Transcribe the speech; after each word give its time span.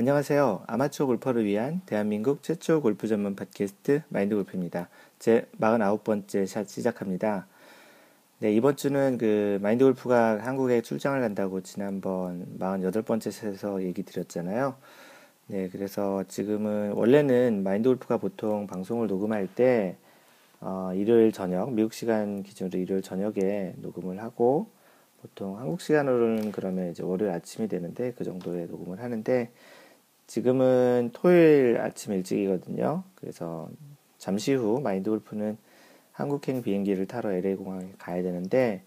안녕하세요. 0.00 0.64
아마추어 0.66 1.04
골퍼를 1.04 1.44
위한 1.44 1.82
대한민국 1.84 2.42
최초 2.42 2.80
골프 2.80 3.06
전문 3.06 3.36
팟캐스트 3.36 4.04
마인드 4.08 4.34
골프입니다. 4.34 4.88
제 5.18 5.44
49번째 5.60 6.46
샷 6.46 6.66
시작합니다. 6.66 7.46
네, 8.38 8.50
이번 8.50 8.76
주는 8.76 9.18
그 9.18 9.58
마인드 9.60 9.84
골프가 9.84 10.38
한국에 10.42 10.80
출장을 10.80 11.20
간다고 11.20 11.60
지난번 11.60 12.46
48번째 12.58 13.30
샷에서 13.30 13.82
얘기 13.82 14.02
드렸잖아요. 14.02 14.74
네, 15.48 15.68
그래서 15.68 16.24
지금은 16.28 16.92
원래는 16.92 17.62
마인드 17.62 17.90
골프가 17.90 18.16
보통 18.16 18.66
방송을 18.66 19.06
녹음할 19.06 19.48
때 19.54 19.98
어, 20.60 20.92
일요일 20.94 21.30
저녁, 21.30 21.74
미국 21.74 21.92
시간 21.92 22.42
기준으로 22.42 22.78
일요일 22.78 23.02
저녁에 23.02 23.74
녹음을 23.76 24.22
하고 24.22 24.70
보통 25.20 25.58
한국 25.58 25.82
시간으로는 25.82 26.52
그러면 26.52 26.90
이제 26.90 27.02
월요일 27.02 27.32
아침이 27.32 27.68
되는데 27.68 28.14
그 28.16 28.24
정도에 28.24 28.64
녹음을 28.64 29.02
하는데 29.02 29.50
지금은 30.30 31.10
토요일 31.12 31.80
아침 31.80 32.12
일찍이거든요. 32.12 33.02
그래서 33.16 33.68
잠시 34.16 34.54
후 34.54 34.80
마인드 34.80 35.10
골프는 35.10 35.58
한국행 36.12 36.62
비행기를 36.62 37.08
타러 37.08 37.32
LA 37.32 37.56
공항에 37.56 37.88
가야 37.98 38.22
되는데 38.22 38.84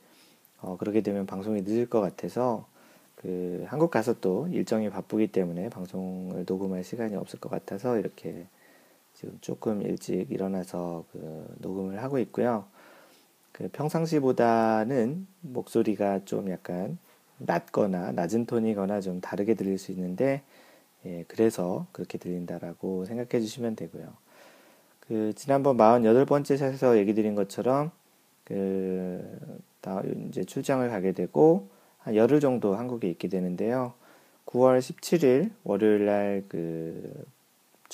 어, 0.61 0.77
그러게 0.77 1.01
되면 1.01 1.25
방송이 1.25 1.63
늦을 1.63 1.89
것 1.89 1.99
같아서 1.99 2.65
그 3.17 3.65
한국 3.67 3.91
가서 3.91 4.21
또 4.21 4.47
일정이 4.47 4.89
바쁘기 4.89 5.33
때문에 5.33 5.67
방송을 5.67 6.45
녹음할 6.47 6.85
시간이 6.85 7.17
없을 7.17 7.41
것 7.41 7.49
같아서 7.49 7.97
이렇게 7.99 8.47
지금 9.13 9.37
조금 9.41 9.81
일찍 9.81 10.31
일어나서 10.31 11.03
그 11.11 11.45
녹음을 11.57 12.01
하고 12.01 12.19
있고요. 12.19 12.63
그 13.51 13.67
평상시보다는 13.67 15.27
목소리가 15.41 16.23
좀 16.23 16.49
약간 16.51 16.97
낮거나 17.39 18.13
낮은 18.13 18.45
톤이거나 18.45 19.01
좀 19.01 19.19
다르게 19.19 19.55
들릴 19.55 19.77
수 19.77 19.91
있는데 19.91 20.41
예, 21.05 21.25
그래서 21.27 21.87
그렇게 21.91 22.17
들린다라고 22.17 23.05
생각해 23.05 23.41
주시면 23.41 23.75
되고요. 23.75 24.13
그 25.01 25.33
지난번 25.35 25.77
48번째 25.77 26.57
샷에서 26.57 26.97
얘기 26.97 27.13
드린 27.13 27.35
것처럼 27.35 27.91
그 28.43 29.39
이제 30.29 30.43
출장을 30.43 30.87
가게 30.89 31.11
되고 31.11 31.69
한 31.99 32.15
열흘 32.15 32.39
정도 32.39 32.75
한국에 32.75 33.09
있게 33.09 33.27
되는데요. 33.27 33.93
9월 34.45 34.79
17일 34.79 35.51
월요일 35.63 36.05
날 36.05 36.43
그 36.47 37.25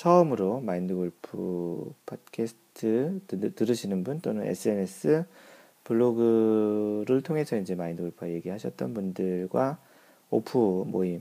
처음으로 0.00 0.60
마인드 0.60 0.94
골프 0.94 1.92
팟캐스트 2.06 3.20
들으시는 3.54 4.02
분 4.02 4.20
또는 4.20 4.46
SNS 4.46 5.26
블로그를 5.84 7.20
통해서 7.22 7.58
이제 7.58 7.74
마인드 7.74 8.00
골프 8.00 8.26
얘기하셨던 8.26 8.94
분들과 8.94 9.76
오프 10.30 10.84
모임 10.86 11.20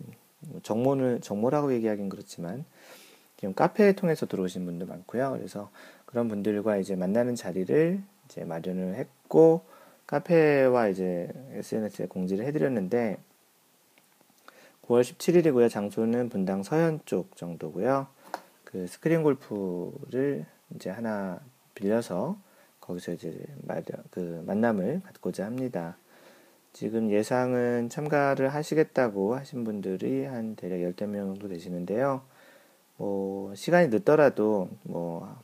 정모는 0.63 1.21
정모라고 1.21 1.73
얘기하긴 1.73 2.09
그렇지만 2.09 2.65
지금 3.37 3.53
카페에 3.53 3.93
통해서 3.93 4.25
들어오신 4.25 4.65
분도 4.65 4.85
많고요. 4.85 5.31
그래서 5.31 5.71
그런 6.05 6.27
분들과 6.27 6.77
이제 6.77 6.95
만나는 6.95 7.35
자리를 7.35 8.01
이제 8.25 8.43
마련을 8.43 8.95
했고 8.95 9.63
카페와 10.07 10.87
이제 10.89 11.29
SNS에 11.53 12.07
공지를 12.07 12.45
해드렸는데 12.45 13.17
9월 14.83 15.01
17일이고요. 15.03 15.69
장소는 15.69 16.29
분당 16.29 16.63
서현 16.63 17.01
쪽 17.05 17.37
정도고요. 17.37 18.07
그 18.63 18.87
스크린 18.87 19.23
골프를 19.23 20.45
이제 20.75 20.89
하나 20.89 21.39
빌려서 21.75 22.37
거기서 22.81 23.13
이제 23.13 23.39
그 24.09 24.43
만남을 24.45 25.01
갖고자 25.05 25.45
합니다. 25.45 25.97
지금 26.71 27.11
예상은 27.11 27.89
참가를 27.89 28.49
하시겠다고 28.49 29.35
하신 29.35 29.63
분들이 29.63 30.25
한 30.25 30.55
대략 30.55 30.81
열댓 30.81 31.07
명 31.07 31.27
정도 31.27 31.47
되시는데요. 31.47 32.21
뭐, 32.97 33.53
시간이 33.55 33.87
늦더라도, 33.89 34.69
뭐, 34.83 35.35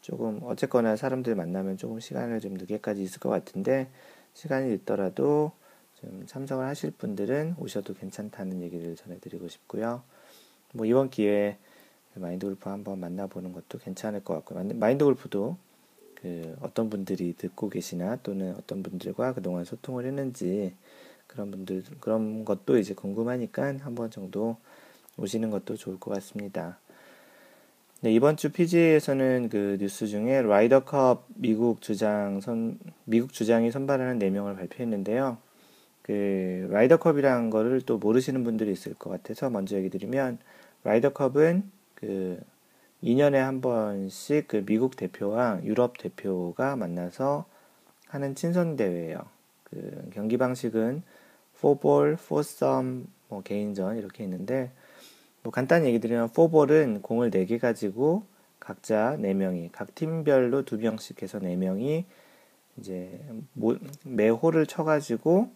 조금, 0.00 0.40
어쨌거나 0.44 0.96
사람들 0.96 1.34
만나면 1.34 1.76
조금 1.76 2.00
시간을 2.00 2.40
좀 2.40 2.54
늦게까지 2.54 3.02
있을 3.02 3.20
것 3.20 3.28
같은데, 3.28 3.88
시간이 4.34 4.68
늦더라도 4.68 5.52
좀 6.00 6.24
참석을 6.26 6.64
하실 6.64 6.92
분들은 6.92 7.56
오셔도 7.58 7.94
괜찮다는 7.94 8.62
얘기를 8.62 8.96
전해드리고 8.96 9.48
싶고요. 9.48 10.02
뭐, 10.72 10.86
이번 10.86 11.10
기회에 11.10 11.58
마인드 12.14 12.46
골프 12.46 12.68
한번 12.70 13.00
만나보는 13.00 13.52
것도 13.52 13.78
괜찮을 13.78 14.24
것 14.24 14.34
같고요. 14.34 14.64
마인드 14.74 15.04
골프도 15.04 15.56
그 16.22 16.56
어떤 16.60 16.90
분들이 16.90 17.34
듣고 17.36 17.70
계시나 17.70 18.16
또는 18.22 18.54
어떤 18.58 18.82
분들과 18.82 19.34
그동안 19.34 19.64
소통을 19.64 20.04
했는지 20.06 20.74
그런 21.26 21.50
분들 21.50 21.84
그런 22.00 22.44
것도 22.44 22.78
이제 22.78 22.94
궁금하니까 22.94 23.76
한 23.80 23.94
번 23.94 24.10
정도 24.10 24.56
오시는 25.16 25.50
것도 25.50 25.76
좋을 25.76 25.98
것 26.00 26.12
같습니다. 26.14 26.78
네, 28.02 28.12
이번 28.12 28.36
주 28.36 28.50
PGA에서는 28.50 29.50
그 29.50 29.76
뉴스 29.78 30.06
중에 30.06 30.40
라이더컵 30.42 31.26
미국 31.34 31.82
주장 31.82 32.40
선 32.40 32.78
미국 33.04 33.32
주장이 33.32 33.70
선발하는 33.70 34.18
4명을 34.18 34.56
발표했는데요. 34.56 35.36
그 36.02 36.68
라이더컵이라는 36.70 37.50
거를 37.50 37.82
또 37.82 37.98
모르시는 37.98 38.42
분들이 38.42 38.72
있을 38.72 38.94
것 38.94 39.10
같아서 39.10 39.50
먼저 39.50 39.76
얘기 39.76 39.90
드리면 39.90 40.38
라이더컵은 40.84 41.70
그 41.94 42.40
2년에 43.02 43.34
한 43.34 43.60
번씩 43.60 44.48
그 44.48 44.64
미국 44.64 44.96
대표와 44.96 45.60
유럽 45.64 45.98
대표가 45.98 46.76
만나서 46.76 47.46
하는 48.08 48.34
친선 48.34 48.76
대회예요. 48.76 49.18
그 49.64 50.10
경기 50.12 50.36
방식은 50.36 51.02
4볼, 51.60 52.16
4썸, 52.16 53.04
뭐 53.28 53.42
개인전 53.42 53.96
이렇게 53.96 54.24
있는데 54.24 54.70
뭐 55.42 55.52
간단히 55.52 55.86
얘기 55.88 56.00
드리면 56.00 56.28
4볼은 56.30 57.02
공을 57.02 57.30
4개 57.30 57.58
가지고 57.58 58.24
각자 58.58 59.16
4명이 59.18 59.70
각 59.72 59.94
팀별로 59.94 60.64
2명씩 60.64 61.22
해서 61.22 61.38
4명이 61.38 62.04
이제 62.78 63.20
매 64.04 64.28
홀을 64.28 64.66
쳐 64.66 64.84
가지고 64.84 65.50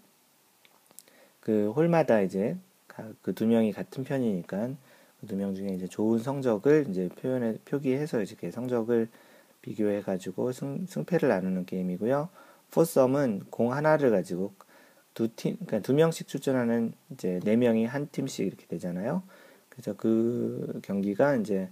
그 1.41 1.71
홀마다 1.73 2.21
이제 2.23 2.57
그 3.23 3.33
두 3.35 3.47
명이 3.47 3.73
같은 3.73 4.05
편이니까 4.05 4.69
두 4.69 4.77
명 5.33 5.55
중에 5.55 5.69
이제 5.69 5.87
좋은 5.87 6.19
성적을 6.19 6.87
이제 6.91 7.09
표현해 7.09 7.59
표기해서 7.65 8.21
이렇게 8.21 8.51
성적을 8.51 9.09
비교해 9.63 10.03
가지고 10.03 10.53
승, 10.53 10.85
승패를 10.87 11.29
나누는 11.29 11.65
게임이고요. 11.65 12.29
포썸은 12.71 13.45
공 13.51 13.73
하나를 13.73 14.11
가지고 14.11 14.53
두 15.15 15.29
팀, 15.35 15.55
그러니까 15.55 15.81
두 15.81 15.95
명씩 15.95 16.29
출전하는 16.29 16.93
이제 17.13 17.41
네 17.45 17.57
명이 17.57 17.87
한 17.87 18.09
팀씩 18.11 18.47
이렇게 18.47 18.67
되잖아요. 18.67 19.23
그래서 19.69 19.95
그 19.97 20.81
경기가 20.83 21.37
이제 21.37 21.71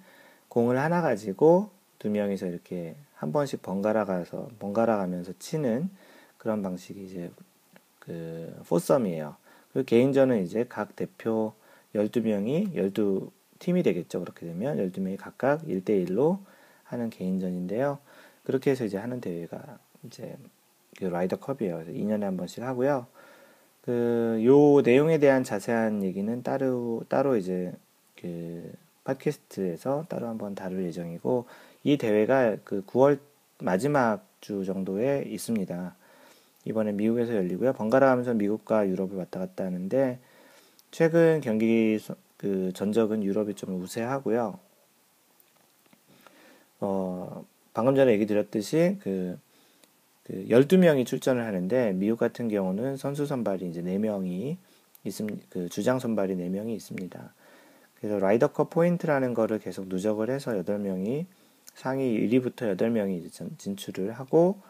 공을 0.49 0.79
하나 0.79 1.03
가지고 1.03 1.71
두 1.99 2.09
명이서 2.09 2.47
이렇게 2.47 2.97
한 3.15 3.33
번씩 3.33 3.63
번갈아 3.63 4.05
가서 4.05 4.49
번갈아 4.59 4.97
가면서 4.97 5.33
치는 5.39 5.91
그런 6.39 6.63
방식이 6.63 7.05
이제 7.05 7.31
그 7.99 8.53
포썸이에요. 8.67 9.37
그 9.73 9.85
개인전은 9.85 10.43
이제 10.45 10.65
각 10.69 10.97
대표 10.97 11.55
12명이 11.95 12.75
12 12.75 13.31
팀이 13.63 13.85
되겠죠. 13.85 14.21
그렇게 14.21 14.45
되면 14.45 14.77
12명이 14.77 15.17
각각 15.17 15.63
1대1로 15.63 16.39
하는 16.83 17.11
개인전인데요. 17.11 17.99
그렇게 18.43 18.73
해서 18.73 18.85
이제 18.85 18.99
하는 18.99 19.21
대회가 19.21 19.79
이제 20.05 20.37
그 20.99 21.05
라이더 21.05 21.37
컵이에요. 21.37 21.77
그래서 21.77 21.93
2년에 21.93 22.23
한 22.23 22.37
번씩 22.37 22.65
하고요. 22.65 23.07
그, 23.83 24.41
요 24.45 24.81
내용에 24.81 25.19
대한 25.19 25.45
자세한 25.45 26.03
얘기는 26.03 26.43
따로, 26.43 27.05
따로 27.09 27.37
이제 27.37 27.73
그 28.21 28.73
팟캐스트에서 29.05 30.07
따로 30.09 30.27
한번 30.27 30.57
다룰 30.57 30.85
예정이고, 30.85 31.47
이 31.85 31.97
대회가 31.97 32.57
그 32.65 32.85
9월 32.85 33.21
마지막 33.61 34.27
주 34.41 34.65
정도에 34.65 35.25
있습니다. 35.29 35.95
이번에 36.65 36.93
미국에서 36.93 37.35
열리고요. 37.35 37.73
번갈아 37.75 38.07
가면서 38.07 38.35
미국과 38.35 38.89
유럽을 38.89 39.17
왔다 39.17 39.39
갔다 39.39 39.65
하는데, 39.65 40.19
최근 40.91 41.41
경기 41.41 41.99
그 42.43 42.73
전적은 42.75 43.23
유럽이 43.23 43.55
좀 43.55 43.81
우세하고요. 43.81 44.59
어, 46.81 47.45
방금 47.73 47.95
전에 47.95 48.13
얘기 48.13 48.27
드렸듯이 48.27 48.99
그, 49.01 49.39
그 50.25 50.45
12명이 50.49 51.07
출전을 51.07 51.47
하는데 51.47 51.93
미국 51.93 52.19
같은 52.19 52.49
경우는 52.49 52.97
선수 52.97 53.27
선발이 53.27 53.69
이제 53.69 53.81
4명이 53.81 54.57
있습니다. 55.05 55.47
그 55.51 55.69
주장 55.69 56.01
선발이 56.01 56.35
4명이 56.35 56.75
있습니다. 56.75 57.33
그래서 58.01 58.19
라이더컵 58.19 58.71
포인트라는 58.71 59.35
거를 59.35 59.61
계속 59.61 59.87
누적을 59.87 60.29
해서 60.29 60.51
8명이 60.51 61.27
상위 61.75 62.29
1위부터 62.29 62.77
8명이 62.77 63.57
진출을 63.57 64.11
하고 64.15 64.61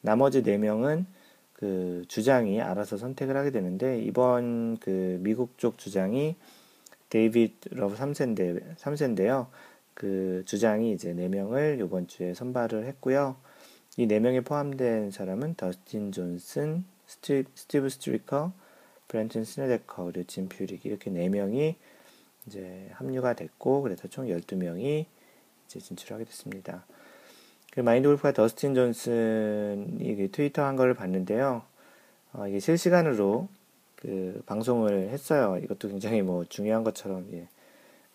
나머지 0.00 0.42
4명은 0.42 1.04
그 1.52 2.04
주장이 2.08 2.62
알아서 2.62 2.96
선택을 2.96 3.36
하게 3.36 3.50
되는데 3.50 4.00
이번 4.00 4.78
그 4.78 5.18
미국 5.20 5.58
쪽 5.58 5.76
주장이 5.76 6.34
데이비드 7.10 7.70
러브 7.74 7.96
3세인데, 7.96 8.76
3세인데요. 8.76 9.46
그 9.94 10.42
주장이 10.46 10.92
이제 10.92 11.12
4명을 11.12 11.84
이번 11.84 12.06
주에 12.06 12.34
선발을 12.34 12.86
했고요. 12.86 13.36
이 13.96 14.06
4명에 14.06 14.44
포함된 14.44 15.10
사람은 15.10 15.54
더스틴 15.56 16.12
존슨, 16.12 16.84
스티, 17.06 17.44
스티브 17.54 17.88
스트리커, 17.88 18.52
브랜트 19.08 19.44
스네데커, 19.44 20.04
그리고 20.04 20.26
짐 20.26 20.48
퓨릭 20.48 20.86
이렇게 20.86 21.10
4명이 21.10 21.74
이제 22.46 22.88
합류가 22.92 23.34
됐고 23.34 23.82
그래서 23.82 24.06
총 24.08 24.26
12명이 24.26 25.06
이제 25.66 25.80
진출하게 25.80 26.24
됐습니다. 26.24 26.84
그 27.72 27.80
마인드 27.80 28.08
골프가 28.08 28.32
더스틴 28.32 28.74
존슨이 28.74 30.16
그 30.16 30.30
트위터 30.30 30.64
한 30.64 30.76
거를 30.76 30.94
봤는데요. 30.94 31.62
어, 32.32 32.46
이게 32.46 32.60
실시간으로 32.60 33.48
그 34.00 34.42
방송을 34.46 35.08
했어요. 35.08 35.58
이것도 35.62 35.88
굉장히 35.88 36.22
뭐 36.22 36.44
중요한 36.44 36.84
것처럼 36.84 37.28
예, 37.32 37.48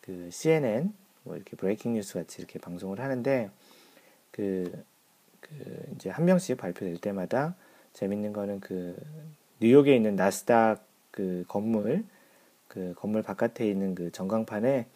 그 0.01 0.29
CNN 0.31 0.93
뭐 1.23 1.35
이렇게 1.35 1.57
breaking 1.57 1.93
news 1.93 2.13
같이 2.13 2.41
이렇게 2.41 2.57
방송을 2.57 2.99
하는데 3.01 3.49
그, 4.31 4.71
그 5.41 5.49
이제 5.95 6.09
한 6.09 6.25
명씩 6.25 6.57
발표될 6.57 6.97
때마다 6.97 7.55
재밌는 7.93 8.31
거는 8.31 8.61
그 8.61 8.95
뉴욕에 9.59 9.93
있는 9.95 10.15
나스닥 10.15 10.85
그 11.11 11.43
건물 11.47 12.05
그 12.69 12.93
건물 12.97 13.21
바깥에 13.21 13.69
있는 13.69 13.93
그 13.93 14.11
전광판에 14.11 14.87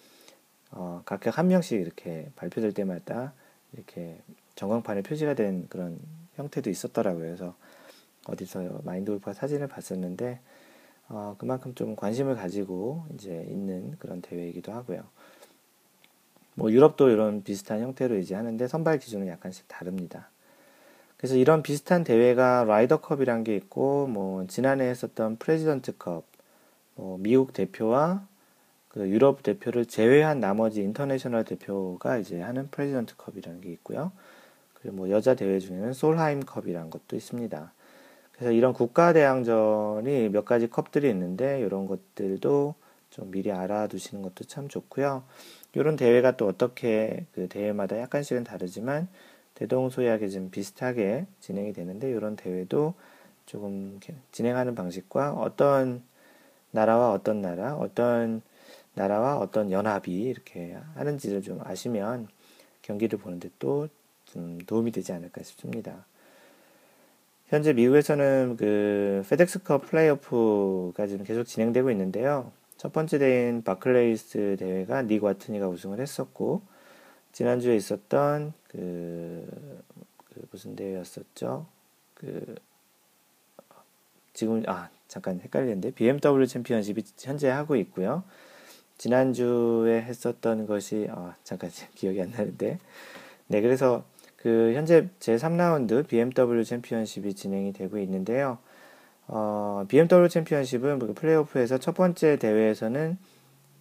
어, 0.71 1.01
각각 1.05 1.37
한 1.37 1.47
명씩 1.47 1.81
이렇게 1.81 2.29
발표될 2.35 2.73
때마다 2.73 3.33
이렇게 3.73 4.17
전광판에 4.55 5.01
표시가 5.01 5.33
된 5.33 5.67
그런 5.67 5.99
형태도 6.35 6.69
있었더라고요. 6.69 7.23
그래서 7.23 7.55
어디서 8.25 8.81
마인드 8.83 9.11
골프가 9.11 9.33
사진을 9.33 9.67
봤었는데 9.67 10.39
어, 11.09 11.35
그만큼 11.37 11.73
좀 11.75 11.95
관심을 11.95 12.35
가지고 12.35 13.05
이제 13.13 13.45
있는 13.49 13.95
그런 13.99 14.21
대회이기도 14.21 14.71
하고요. 14.71 15.03
뭐 16.55 16.71
유럽도 16.71 17.09
이런 17.09 17.43
비슷한 17.43 17.81
형태로 17.81 18.17
이제 18.17 18.35
하는데 18.35 18.67
선발 18.67 18.99
기준은 18.99 19.27
약간씩 19.27 19.67
다릅니다. 19.67 20.29
그래서 21.17 21.35
이런 21.35 21.63
비슷한 21.63 22.03
대회가 22.03 22.63
라이더컵이란 22.63 23.43
게 23.43 23.55
있고 23.55 24.07
뭐 24.07 24.45
지난해 24.47 24.85
했었던 24.85 25.37
프레지던트컵 25.37 26.25
뭐 26.95 27.17
미국 27.19 27.53
대표와 27.53 28.25
그 28.89 29.07
유럽 29.07 29.43
대표를 29.43 29.85
제외한 29.85 30.39
나머지 30.39 30.81
international 30.81 31.43
대표가 31.43 32.17
이제 32.17 32.41
하는 32.41 32.69
프레지던트컵이라는 32.69 33.61
게 33.61 33.69
있고요. 33.71 34.11
그리고 34.73 34.97
뭐 34.97 35.09
여자 35.09 35.35
대회 35.35 35.59
중에는 35.59 35.93
솔하임컵이라는 35.93 36.89
것도 36.89 37.15
있습니다. 37.15 37.71
그래서 38.37 38.51
이런 38.51 38.73
국가 38.73 39.13
대항전이 39.13 40.29
몇 40.29 40.45
가지 40.45 40.69
컵들이 40.69 41.09
있는데 41.09 41.59
이런 41.61 41.87
것들도 41.87 42.75
좀 43.09 43.31
미리 43.31 43.51
알아두시는 43.51 44.21
것도 44.23 44.43
참 44.45 44.67
좋고요. 44.67 45.23
이런 45.73 45.95
대회가 45.95 46.37
또 46.37 46.47
어떻게 46.47 47.25
그 47.33 47.47
대회마다 47.47 47.99
약간씩은 47.99 48.43
다르지만 48.43 49.07
대동소이하게 49.55 50.29
좀 50.29 50.51
비슷하게 50.51 51.25
진행이 51.39 51.73
되는데 51.73 52.09
이런 52.11 52.35
대회도 52.35 52.93
조금 53.47 53.99
진행하는 54.31 54.75
방식과 54.75 55.33
어떤 55.33 56.03
나라와 56.71 57.11
어떤 57.13 57.41
나라, 57.41 57.75
어떤 57.75 58.41
나라와 58.93 59.37
어떤 59.37 59.71
연합이 59.71 60.13
이렇게 60.13 60.77
하는지를 60.95 61.41
좀 61.41 61.59
아시면 61.63 62.27
경기를 62.83 63.19
보는데 63.19 63.49
또 63.59 63.87
좀 64.27 64.59
도움이 64.59 64.91
되지 64.91 65.13
않을까 65.13 65.41
싶습니다. 65.43 66.05
현재 67.47 67.71
미국에서는 67.71 68.57
그 68.57 69.23
페덱스컵 69.29 69.87
플레이오프가 69.89 71.07
지금 71.07 71.23
계속 71.25 71.45
진행되고 71.45 71.89
있는데요. 71.91 72.51
첫 72.75 72.91
번째 72.91 73.19
대회인 73.19 73.63
바클레이스 73.63 74.57
대회가 74.59 75.01
닉 75.03 75.23
와트니가 75.23 75.67
우승을 75.69 75.99
했었고 76.01 76.61
지난주에 77.31 77.75
있었던 77.77 78.53
그, 78.67 79.47
그 80.25 80.47
무슨 80.51 80.75
대회였었죠? 80.75 81.65
그 82.13 82.55
지금 84.33 84.61
아 84.67 84.89
잠깐 85.07 85.39
헷갈리는데 85.39 85.91
BMW 85.91 86.47
챔피언십이 86.47 87.01
현재 87.17 87.47
하고 87.47 87.77
있고요. 87.77 88.23
지난주에 88.97 90.01
했었던 90.01 90.67
것이 90.67 91.07
아 91.09 91.35
잠깐 91.45 91.69
기억이 91.95 92.21
안 92.21 92.31
나는데 92.31 92.77
네 93.47 93.61
그래서 93.61 94.03
그 94.47 94.71
현재 94.75 95.09
제3라운드 95.19 96.07
BMW 96.07 96.63
챔피언십이 96.63 97.33
진행이 97.33 97.73
되고 97.73 97.97
있는데요. 97.97 98.59
어, 99.27 99.83
BMW 99.89 100.29
챔피언십은 100.29 100.99
그 100.99 101.13
플레이오프에서 101.13 101.79
첫 101.79 101.93
번째 101.93 102.37
대회에서는 102.37 103.17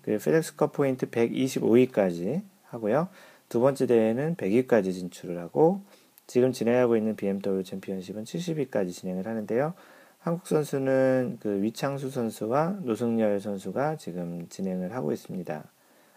그 0.02 0.18
페덱스컵 0.18 0.72
포인트 0.72 1.08
125위까지 1.08 2.42
하고요. 2.64 3.06
두 3.48 3.60
번째 3.60 3.86
대회는 3.86 4.34
100위까지 4.34 4.92
진출을 4.92 5.38
하고 5.38 5.82
지금 6.26 6.50
진행하고 6.50 6.96
있는 6.96 7.14
BMW 7.14 7.62
챔피언십은 7.62 8.24
70위까지 8.24 8.90
진행을 8.90 9.28
하는데요. 9.28 9.72
한국 10.18 10.48
선수는 10.48 11.38
그 11.38 11.62
위창수 11.62 12.10
선수와 12.10 12.78
노승열 12.82 13.38
선수가 13.38 13.98
지금 13.98 14.48
진행을 14.48 14.92
하고 14.96 15.12
있습니다. 15.12 15.62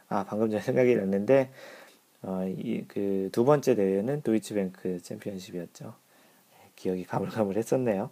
아, 0.07 0.25
방금 0.27 0.49
전에 0.49 0.63
생각이 0.63 0.95
났는데 0.95 1.51
어, 2.21 2.45
그두 2.88 3.45
번째 3.45 3.75
대회는 3.75 4.21
도이치뱅크 4.21 5.01
챔피언십이었죠. 5.01 5.94
기억이 6.75 7.04
가물가물했었네요. 7.06 8.10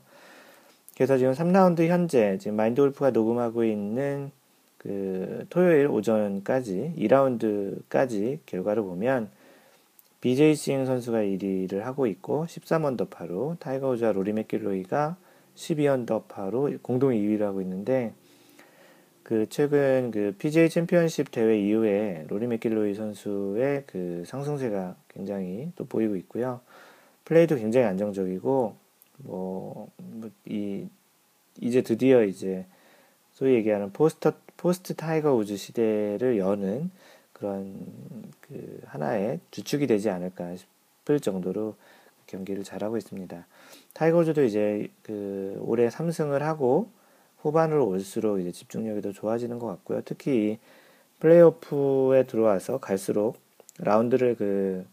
그래서 0.95 1.17
지금 1.17 1.33
3라운드 1.33 1.87
현재 1.87 2.37
지금 2.39 2.57
마인드 2.57 2.81
골프가 2.81 3.11
녹음하고 3.11 3.63
있는 3.63 4.31
그 4.77 5.45
토요일 5.49 5.87
오전까지 5.87 6.93
2라운드까지 6.97 8.39
결과를 8.45 8.83
보면 8.83 9.29
BJ 10.21 10.55
싱 10.55 10.85
선수가 10.85 11.19
1위를 11.19 11.81
하고 11.81 12.07
있고 12.07 12.45
13언더파로 12.47 13.59
타이거 13.59 13.89
우즈와 13.89 14.13
로리 14.13 14.33
맥길로이가 14.33 15.17
12언더파로 15.55 16.81
공동 16.81 17.11
2위를 17.11 17.41
하고 17.41 17.61
있는데 17.61 18.13
그 19.27 19.45
최근 19.49 20.09
그 20.11 20.33
PGA 20.39 20.69
챔피언십 20.69 21.31
대회 21.31 21.59
이후에 21.59 22.25
로리 22.29 22.47
맥길로이 22.47 22.93
선수의 22.95 23.83
그 23.85 24.23
상승세가 24.25 24.95
굉장히 25.09 25.71
또 25.75 25.85
보이고 25.85 26.15
있고요. 26.15 26.61
플레이도 27.25 27.57
굉장히 27.57 27.85
안정적이고 27.87 28.75
뭐 29.19 29.87
이 30.45 30.87
이제 31.59 31.81
드디어 31.81 32.23
이제 32.23 32.65
소위 33.33 33.55
얘기하는 33.55 33.91
포스터 33.91 34.33
포스트 34.55 34.95
타이거 34.95 35.33
우즈 35.33 35.57
시대를 35.57 36.37
여는 36.37 36.89
그런 37.33 37.85
그 38.41 38.81
하나의 38.85 39.39
주축이 39.51 39.87
되지 39.87 40.09
않을까 40.09 40.55
싶을 40.55 41.19
정도로 41.19 41.75
경기를 42.25 42.63
잘하고 42.63 42.97
있습니다. 42.97 43.45
타이거 43.93 44.19
우즈도 44.19 44.43
이제 44.43 44.89
그 45.03 45.57
올해 45.61 45.87
3승을 45.89 46.39
하고 46.39 46.89
후반으로 47.37 47.87
올수록 47.87 48.39
이제 48.39 48.51
집중력이 48.51 49.01
더 49.01 49.11
좋아지는 49.11 49.59
것 49.59 49.67
같고요. 49.67 50.01
특히 50.05 50.59
플레이오프에 51.19 52.23
들어와서 52.23 52.79
갈수록 52.79 53.37
라운드를 53.79 54.35
그, 54.35 54.85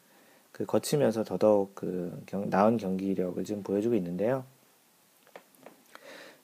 그 0.52 0.64
거치면서 0.64 1.24
더더욱 1.24 1.74
그 1.74 2.22
경, 2.26 2.48
나은 2.48 2.76
경기력을 2.76 3.42
지금 3.44 3.62
보여주고 3.62 3.94
있는데요. 3.96 4.44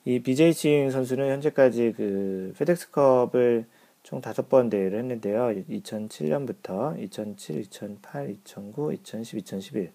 이 0.05 0.19
BJ 0.19 0.53
칭 0.53 0.89
선수는 0.89 1.29
현재까지 1.29 1.93
그 1.95 2.53
페덱스컵을 2.57 3.65
총 4.03 4.19
다섯 4.19 4.49
번 4.49 4.69
대회를 4.69 4.97
했는데요. 4.99 5.63
2007년부터 5.69 6.99
2007, 6.99 7.61
2008, 7.61 8.29
2009, 8.31 8.93
2010, 8.93 9.37
2011 9.37 9.91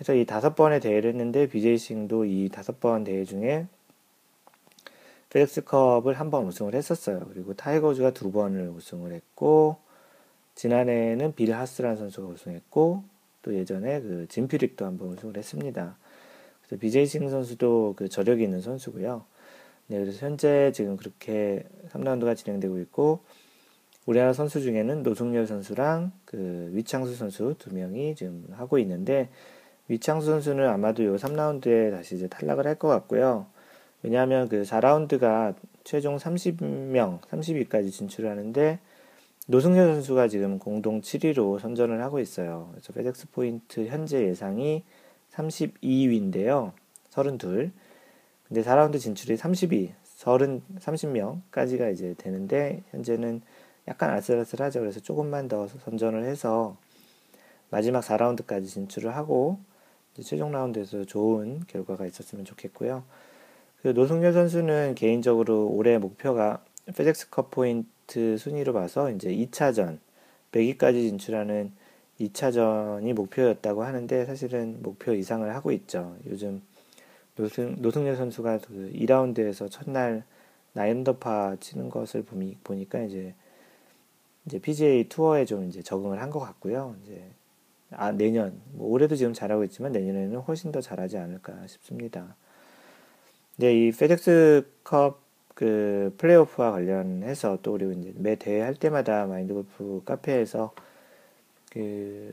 해서 0.00 0.14
이 0.14 0.24
다섯 0.24 0.54
번의 0.54 0.80
대회를 0.80 1.10
했는데 1.10 1.46
BJ 1.48 1.76
싱도 1.76 2.24
이 2.24 2.48
다섯 2.50 2.80
번 2.80 3.04
대회 3.04 3.24
중에 3.24 3.66
페덱스컵을 5.30 6.14
한 6.14 6.30
번 6.30 6.46
우승을 6.46 6.74
했었어요. 6.74 7.20
그리고 7.32 7.54
타이거즈가 7.54 8.12
두 8.12 8.32
번을 8.32 8.68
우승을 8.70 9.12
했고 9.12 9.76
지난해에는 10.54 11.34
빌 11.34 11.54
하스란 11.54 11.96
선수가 11.96 12.28
우승했고 12.28 13.04
또 13.42 13.54
예전에 13.54 14.00
그 14.00 14.26
진피릭도 14.28 14.84
한 14.84 14.98
번 14.98 15.08
우승을 15.10 15.36
했습니다. 15.36 15.96
그래서 16.66 16.80
BJ 16.80 17.06
싱 17.06 17.28
선수도 17.30 17.94
그 17.96 18.08
저력이 18.08 18.42
있는 18.42 18.60
선수고요. 18.60 19.24
네, 19.88 19.98
그래서 20.00 20.26
현재 20.26 20.70
지금 20.74 20.96
그렇게 20.96 21.64
3라운드가 21.92 22.36
진행되고 22.36 22.78
있고 22.80 23.20
우리나라 24.06 24.32
선수 24.32 24.60
중에는 24.60 25.02
노승열 25.02 25.46
선수랑 25.46 26.12
그 26.24 26.70
위창수 26.72 27.14
선수 27.14 27.54
두 27.58 27.74
명이 27.74 28.14
지금 28.14 28.46
하고 28.52 28.78
있는데 28.78 29.28
위창수 29.88 30.26
선수는 30.26 30.66
아마도 30.68 31.04
요 31.04 31.16
3라운드에 31.16 31.90
다시 31.90 32.16
이제 32.16 32.26
탈락을 32.28 32.66
할 32.66 32.74
것 32.76 32.88
같고요. 32.88 33.46
왜냐하면 34.02 34.48
그 34.48 34.62
4라운드가 34.62 35.54
최종 35.84 36.16
30명, 36.16 37.20
30위까지 37.22 37.90
진출하는데 37.90 38.78
노승현 39.46 39.94
선수가 39.94 40.28
지금 40.28 40.58
공동 40.58 41.00
7위로 41.00 41.58
선전을 41.58 42.02
하고 42.02 42.20
있어요. 42.20 42.68
그래서 42.72 42.92
페덱스 42.92 43.30
포인트 43.30 43.86
현재 43.86 44.22
예상이 44.24 44.84
32위인데요. 45.32 46.72
32. 47.10 47.70
근데 48.46 48.62
4라운드 48.62 48.98
진출이 48.98 49.36
32, 49.36 49.92
30, 50.04 50.78
30명까지가 50.78 51.92
이제 51.92 52.14
되는데 52.18 52.82
현재는 52.90 53.40
약간 53.88 54.10
아슬아슬하죠. 54.10 54.80
그래서 54.80 55.00
조금만 55.00 55.48
더 55.48 55.66
선전을 55.66 56.24
해서 56.24 56.76
마지막 57.70 58.02
4라운드까지 58.04 58.66
진출을 58.66 59.16
하고 59.16 59.58
최종 60.22 60.52
라운드에서 60.52 61.04
좋은 61.04 61.62
결과가 61.66 62.04
있었으면 62.06 62.44
좋겠고요. 62.44 63.04
그 63.82 63.88
노승열 63.88 64.32
선수는 64.32 64.94
개인적으로 64.94 65.68
올해 65.68 65.98
목표가 65.98 66.64
페덱스컵 66.86 67.50
포인트 67.50 68.36
순위로 68.36 68.72
봐서 68.72 69.10
이제 69.10 69.30
2차전 69.30 69.98
100위까지 70.52 70.94
진출하는 71.08 71.72
2차전이 72.20 73.12
목표였다고 73.12 73.84
하는데 73.84 74.24
사실은 74.24 74.82
목표 74.82 75.12
이상을 75.14 75.54
하고 75.54 75.70
있죠. 75.72 76.16
요즘 76.26 76.62
노승, 77.36 77.76
노승열 77.78 78.16
선수가 78.16 78.58
그 78.58 78.90
2라운드에서 78.94 79.70
첫날 79.70 80.24
나인더파 80.72 81.56
치는 81.60 81.88
것을 81.90 82.24
보니까 82.64 83.02
이제 83.02 83.34
이제 84.46 84.58
PGA 84.58 85.08
투어에 85.08 85.44
좀 85.44 85.64
이제 85.68 85.82
적응을 85.82 86.20
한 86.20 86.30
것 86.30 86.40
같고요. 86.40 86.96
이제 87.04 87.22
아 87.90 88.10
내년 88.12 88.60
뭐 88.72 88.88
올해도 88.90 89.14
지금 89.14 89.32
잘하고 89.32 89.62
있지만 89.64 89.92
내년에는 89.92 90.38
훨씬 90.40 90.72
더 90.72 90.80
잘하지 90.80 91.18
않을까 91.18 91.66
싶습니다. 91.68 92.34
네, 93.60 93.74
이 93.74 93.90
페덱스컵 93.90 95.20
그 95.54 96.14
플레이오프와 96.18 96.70
관련해서 96.70 97.58
또 97.60 97.72
그리고 97.72 97.90
이제 97.90 98.12
매 98.14 98.36
대회 98.36 98.60
할 98.60 98.76
때마다 98.76 99.26
마인드 99.26 99.52
골프 99.52 100.00
카페에서 100.04 100.72
그 101.72 102.32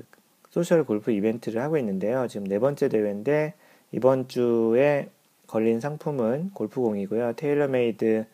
소셜 0.51 0.83
골프 0.83 1.09
이벤트를 1.09 1.63
하고 1.63 1.79
있는데요. 1.79 2.27
지금 2.27 2.45
네 2.45 2.59
번째 2.59 2.89
대회인데 2.89 3.55
이번 3.91 4.27
주에 4.27 5.09
걸린 5.47 5.79
상품은 5.79 6.51
골프공이고요. 6.53 7.33
테일러메이드 7.33 8.25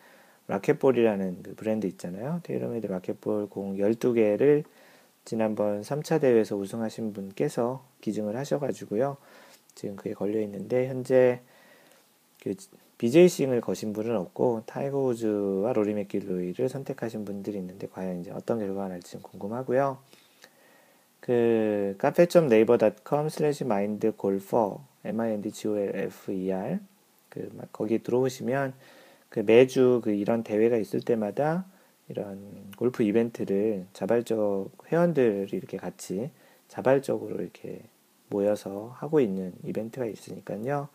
라켓볼이라는 0.50 1.44
그 1.44 1.56
브랜드 1.56 1.88
있잖아요. 1.88 2.42
테일러메이드 2.44 2.88
라켓볼 2.88 3.48
공 3.48 3.78
12개를 3.78 4.66
지난번 5.24 5.80
3차 5.80 6.20
대회에서 6.20 6.58
우승하신 6.58 7.14
분께서 7.14 7.86
기증을 8.02 8.36
하셔가지고요. 8.36 9.16
지금 9.76 9.96
그게 9.96 10.14
걸려 10.14 10.42
있는데 10.42 10.90
현재 10.90 11.40
그 12.42 12.56
비제이 12.98 13.24
싱을 13.24 13.62
거신 13.62 13.94
분은 13.94 14.16
없고 14.16 14.64
타이거 14.66 15.00
우즈와 15.00 15.74
로리 15.74 15.94
맥길로이를 15.94 16.70
선택하신 16.70 17.26
분들이 17.26 17.58
있는데 17.58 17.88
과연 17.88 18.22
이제 18.22 18.32
어떤 18.32 18.60
결과가 18.60 18.90
날지 18.90 19.12
좀 19.12 19.22
궁금하고요. 19.22 19.98
그 21.20 21.96
cafe.naver.com 22.00 23.30
slash 23.30 23.64
mind 23.66 24.12
golfer 24.12 24.84
M-I-N-D-G-O-L-F-E-R 25.06 26.80
그 27.30 27.50
거기 27.72 28.04
들어오시면 28.04 28.74
그 29.30 29.40
매주 29.40 30.02
그 30.04 30.12
이런 30.12 30.44
대회가 30.44 30.78
있을 30.78 31.02
때마다 31.02 31.66
이런 32.10 32.72
골프 32.76 33.04
이벤트를 33.04 33.86
자발적 33.94 34.70
회원들이 34.92 35.56
이렇게 35.56 35.78
같이 35.78 36.32
자발적으로 36.68 37.42
이렇게 37.42 37.82
모여서 38.30 38.96
하고 38.98 39.20
있는 39.20 39.54
이벤트가 39.64 40.06
있으니까요. 40.06 40.90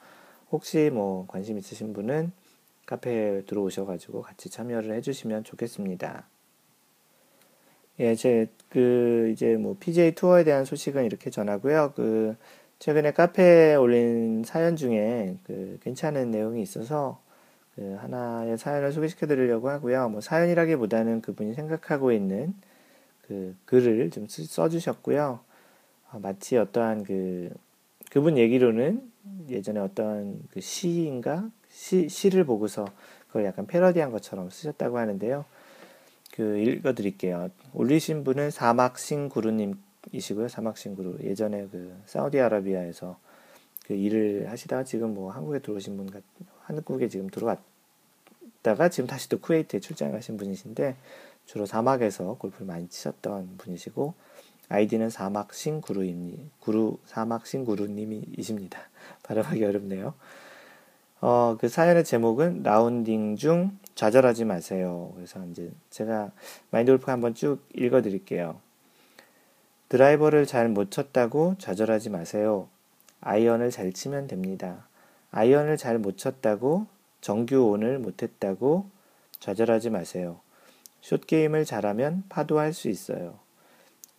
혹시 0.51 0.91
뭐 0.93 1.27
관심 1.27 1.59
있으신 1.59 1.93
분은 1.93 2.33
카페에 2.87 3.43
들어오셔가지고 3.43 4.23
같이 4.23 4.49
참여를 4.49 4.95
해주시면 4.95 5.45
좋겠습니다. 5.45 6.27
예, 7.99 8.15
제, 8.15 8.49
그, 8.69 9.31
이제 9.33 9.57
뭐, 9.57 9.77
PJ 9.81 10.15
투어에 10.15 10.45
대한 10.45 10.67
소식은 10.67 11.07
이렇게 11.07 11.31
전하고요. 11.31 11.95
그, 11.97 12.37
최근에 12.79 13.13
카페에 13.13 13.75
올린 13.75 14.45
사연 14.45 14.77
중에 14.77 15.39
그, 15.45 15.79
괜찮은 15.83 16.31
내용이 16.31 16.61
있어서 16.61 17.19
그 17.75 17.97
하나의 17.99 18.59
사연을 18.59 18.93
소개시켜 18.93 19.27
드리려고 19.27 19.71
하고요. 19.71 20.11
뭐 20.11 20.21
사연이라기보다는 20.21 21.23
그분이 21.23 21.55
생각하고 21.55 22.13
있는 22.13 22.55
그 23.27 23.55
글을 23.65 24.11
좀 24.11 24.27
써주셨고요. 24.29 25.41
어, 26.13 26.19
마치 26.19 26.57
어떠한 26.57 27.05
그 27.05 27.51
그분 28.11 28.39
얘기로는 28.39 29.11
예전에 29.49 29.81
어떤 29.81 30.43
그 30.51 30.61
시인가 30.61 31.51
시, 31.69 32.09
시를 32.09 32.45
보고서 32.45 32.87
그걸 33.29 33.45
약간 33.45 33.67
패러디한 33.67 34.11
것처럼 34.11 34.51
쓰셨다고 34.51 34.99
하는데요. 34.99 35.45
그 36.33 36.59
읽어드릴게요. 36.59 37.51
올리신 37.73 38.25
분은 38.25 38.51
사막싱구루님이시고요. 38.51 40.49
사막싱구루 40.49 41.19
예전에 41.23 41.67
그 41.71 41.95
사우디아라비아에서 42.07 43.19
그 43.87 43.95
일을 43.95 44.51
하시다가 44.51 44.85
지금 44.85 45.15
뭐 45.15 45.31
한국에 45.31 45.61
들어오신 45.61 45.97
분 45.97 46.11
같, 46.11 46.23
한국에 46.63 47.09
지금 47.09 47.29
들어왔다가 47.29 48.89
지금 48.91 49.07
다시 49.07 49.29
또 49.29 49.39
쿠웨이트에 49.39 49.81
출장하신 49.81 50.37
분이신데 50.37 50.97
주로 51.47 51.65
사막에서 51.67 52.37
골프를 52.39 52.67
많이 52.67 52.89
치셨던 52.89 53.57
분이시고 53.59 54.15
아이디는 54.69 55.11
사막 55.11 55.55
신 55.55 55.81
구루님 55.81 56.51
구루 56.61 56.99
사막 57.05 57.47
신 57.47 57.65
구루님이십니다. 57.65 58.79
발음하기 59.23 59.65
어렵네요. 59.65 60.15
어, 61.21 61.57
그 61.61 61.69
사연의 61.69 62.05
제목은 62.05 62.63
라운딩 62.63 63.37
중 63.37 63.79
좌절하지 63.95 64.45
마세요. 64.45 65.13
그래서 65.15 65.45
이제 65.47 65.71
제가 65.91 66.33
마인드 66.71 66.93
골프 66.93 67.11
한번 67.11 67.35
쭉 67.35 67.65
읽어 67.75 68.03
드릴게요. 68.03 68.61
드라이버를 69.89 70.47
잘 70.47 70.69
못 70.69 70.91
쳤다고 70.91 71.55
좌절하지 71.59 72.11
마세요. 72.11 72.69
아이언을 73.21 73.71
잘 73.71 73.93
치면 73.93 74.27
됩니다. 74.27 74.89
아이언을 75.31 75.77
잘 75.77 75.99
못 75.99 76.19
쳤다고 76.19 76.87
정규 77.21 77.71
온을 77.71 77.99
못했다고 77.99 78.91
좌절하지 79.41 79.91
마세요. 79.91 80.41
숏게임을 81.03 81.65
잘하면 81.65 82.25
파도 82.29 82.59
할 82.59 82.73
수 82.73 82.89
있어요. 82.89 83.39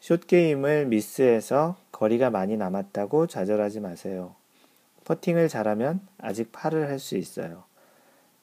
숏게임을 0.07 0.85
미스해서 0.85 1.75
거리가 1.91 2.29
많이 2.29 2.55
남았다고 2.55 3.27
좌절하지 3.27 3.81
마세요. 3.81 4.35
퍼팅을 5.03 5.49
잘하면 5.49 5.99
아직 6.17 6.53
팔을 6.53 6.87
할 6.87 6.97
수 6.97 7.17
있어요. 7.17 7.65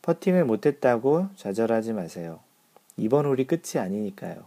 퍼팅을 0.02 0.44
못했다고 0.44 1.28
좌절하지 1.36 1.94
마세요. 1.94 2.40
이번 2.98 3.24
홀이 3.24 3.46
끝이 3.46 3.82
아니니까요. 3.82 4.44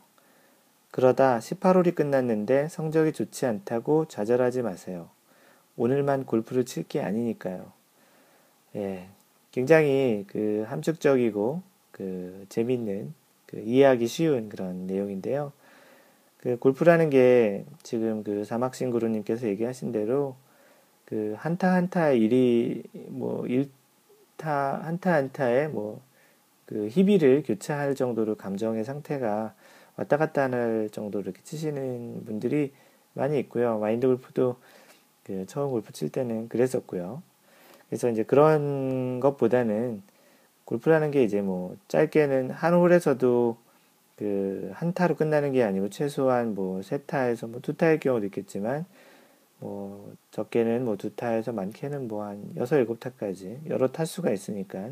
그러다 0.92 1.40
18홀이 1.40 1.96
끝났는데 1.96 2.68
성적이 2.70 3.14
좋지 3.14 3.48
않다고 3.48 4.06
좌절하지 4.06 4.62
마세요. 4.62 5.10
오늘만 5.76 6.24
골프를 6.24 6.66
칠 6.66 6.84
게 6.88 7.02
아니니까요. 7.02 7.72
예, 8.76 9.08
굉장히 9.52 10.24
그 10.28 10.66
함축적이고 10.68 11.64
그 11.92 12.46
재밌는 12.50 13.16
그 13.48 13.58
이해하기 13.58 14.06
쉬운 14.06 14.50
그런 14.50 14.86
내용인데요. 14.86 15.52
그 16.38 16.58
골프라는 16.58 17.10
게 17.10 17.66
지금 17.84 18.24
그 18.24 18.46
사막신 18.46 18.92
구루님께서 18.92 19.48
얘기하신 19.48 19.92
대로 19.92 20.36
그 21.06 21.36
한타 21.38 21.74
한타의 21.74 22.22
일이 22.22 22.84
뭐 23.08 23.46
일타 23.48 24.82
한타 24.84 25.14
한타에 25.14 25.68
뭐 25.68 26.08
그 26.68 26.90
희비를 26.90 27.44
교차할 27.44 27.96
정도로 27.96 28.36
감정의 28.36 28.84
상태가 28.84 29.56
왔다 29.96 30.18
갔다 30.18 30.44
할 30.44 30.90
정도로 30.92 31.24
이렇게 31.24 31.42
치시는 31.42 32.26
분들이 32.26 32.74
많이 33.14 33.40
있고요. 33.40 33.80
마인드 33.80 34.06
골프도 34.06 34.58
그 35.24 35.46
처음 35.48 35.72
골프 35.72 35.94
칠 35.94 36.10
때는 36.10 36.50
그랬었고요. 36.50 37.24
그래서 37.88 38.10
이제 38.10 38.24
그런 38.24 39.22
것보다는 39.22 40.04
골프라는 40.66 41.10
게 41.12 41.24
이제 41.24 41.42
뭐 41.42 41.78
짧게는 41.88 42.52
한 42.52 42.74
홀에서도 42.74 43.58
그 44.18 44.72
한타로 44.74 45.16
끝나는 45.16 45.52
게 45.54 45.64
아니고 45.64 45.90
최소한 45.90 46.56
뭐 46.56 46.82
세 46.82 46.98
타에서 47.00 47.48
뭐 47.48 47.62
두 47.62 47.76
타일 47.78 48.00
경우도 48.00 48.26
있겠지만 48.28 48.86
뭐 49.60 50.14
적게는 50.32 50.86
뭐 50.86 50.98
두 50.98 51.16
타에서 51.16 51.52
많게는 51.54 52.08
뭐 52.08 52.24
한 52.26 52.54
여섯 52.58 52.78
일곱 52.78 53.00
타까지 53.00 53.62
여러 53.70 53.88
타수가 53.92 54.32
있으니까 54.32 54.92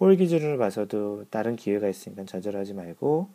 홀 0.00 0.16
기준으로 0.16 0.58
봐서도 0.58 1.26
다른 1.30 1.56
기회가 1.56 1.88
있으니까 1.88 2.24
좌절하지 2.24 2.74
말고 2.74 3.28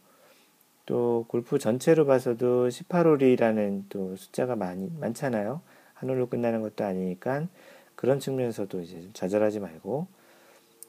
또 0.85 1.25
골프 1.27 1.59
전체로 1.59 2.05
봐서도 2.05 2.67
18홀이라는 2.69 3.83
또 3.89 4.15
숫자가 4.15 4.55
많이 4.55 4.91
많잖아요. 4.99 5.61
한 5.93 6.09
홀로 6.09 6.27
끝나는 6.27 6.61
것도 6.61 6.83
아니니까 6.85 7.47
그런 7.95 8.19
측면에서도 8.19 8.81
이제 8.81 9.09
좌절하지 9.13 9.59
말고 9.59 10.07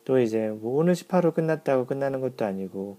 또 0.05 0.19
이제 0.19 0.49
뭐 0.49 0.79
오늘 0.79 0.95
18호 0.95 1.35
끝났다고 1.35 1.87
끝나는 1.87 2.21
것도 2.21 2.45
아니고 2.45 2.99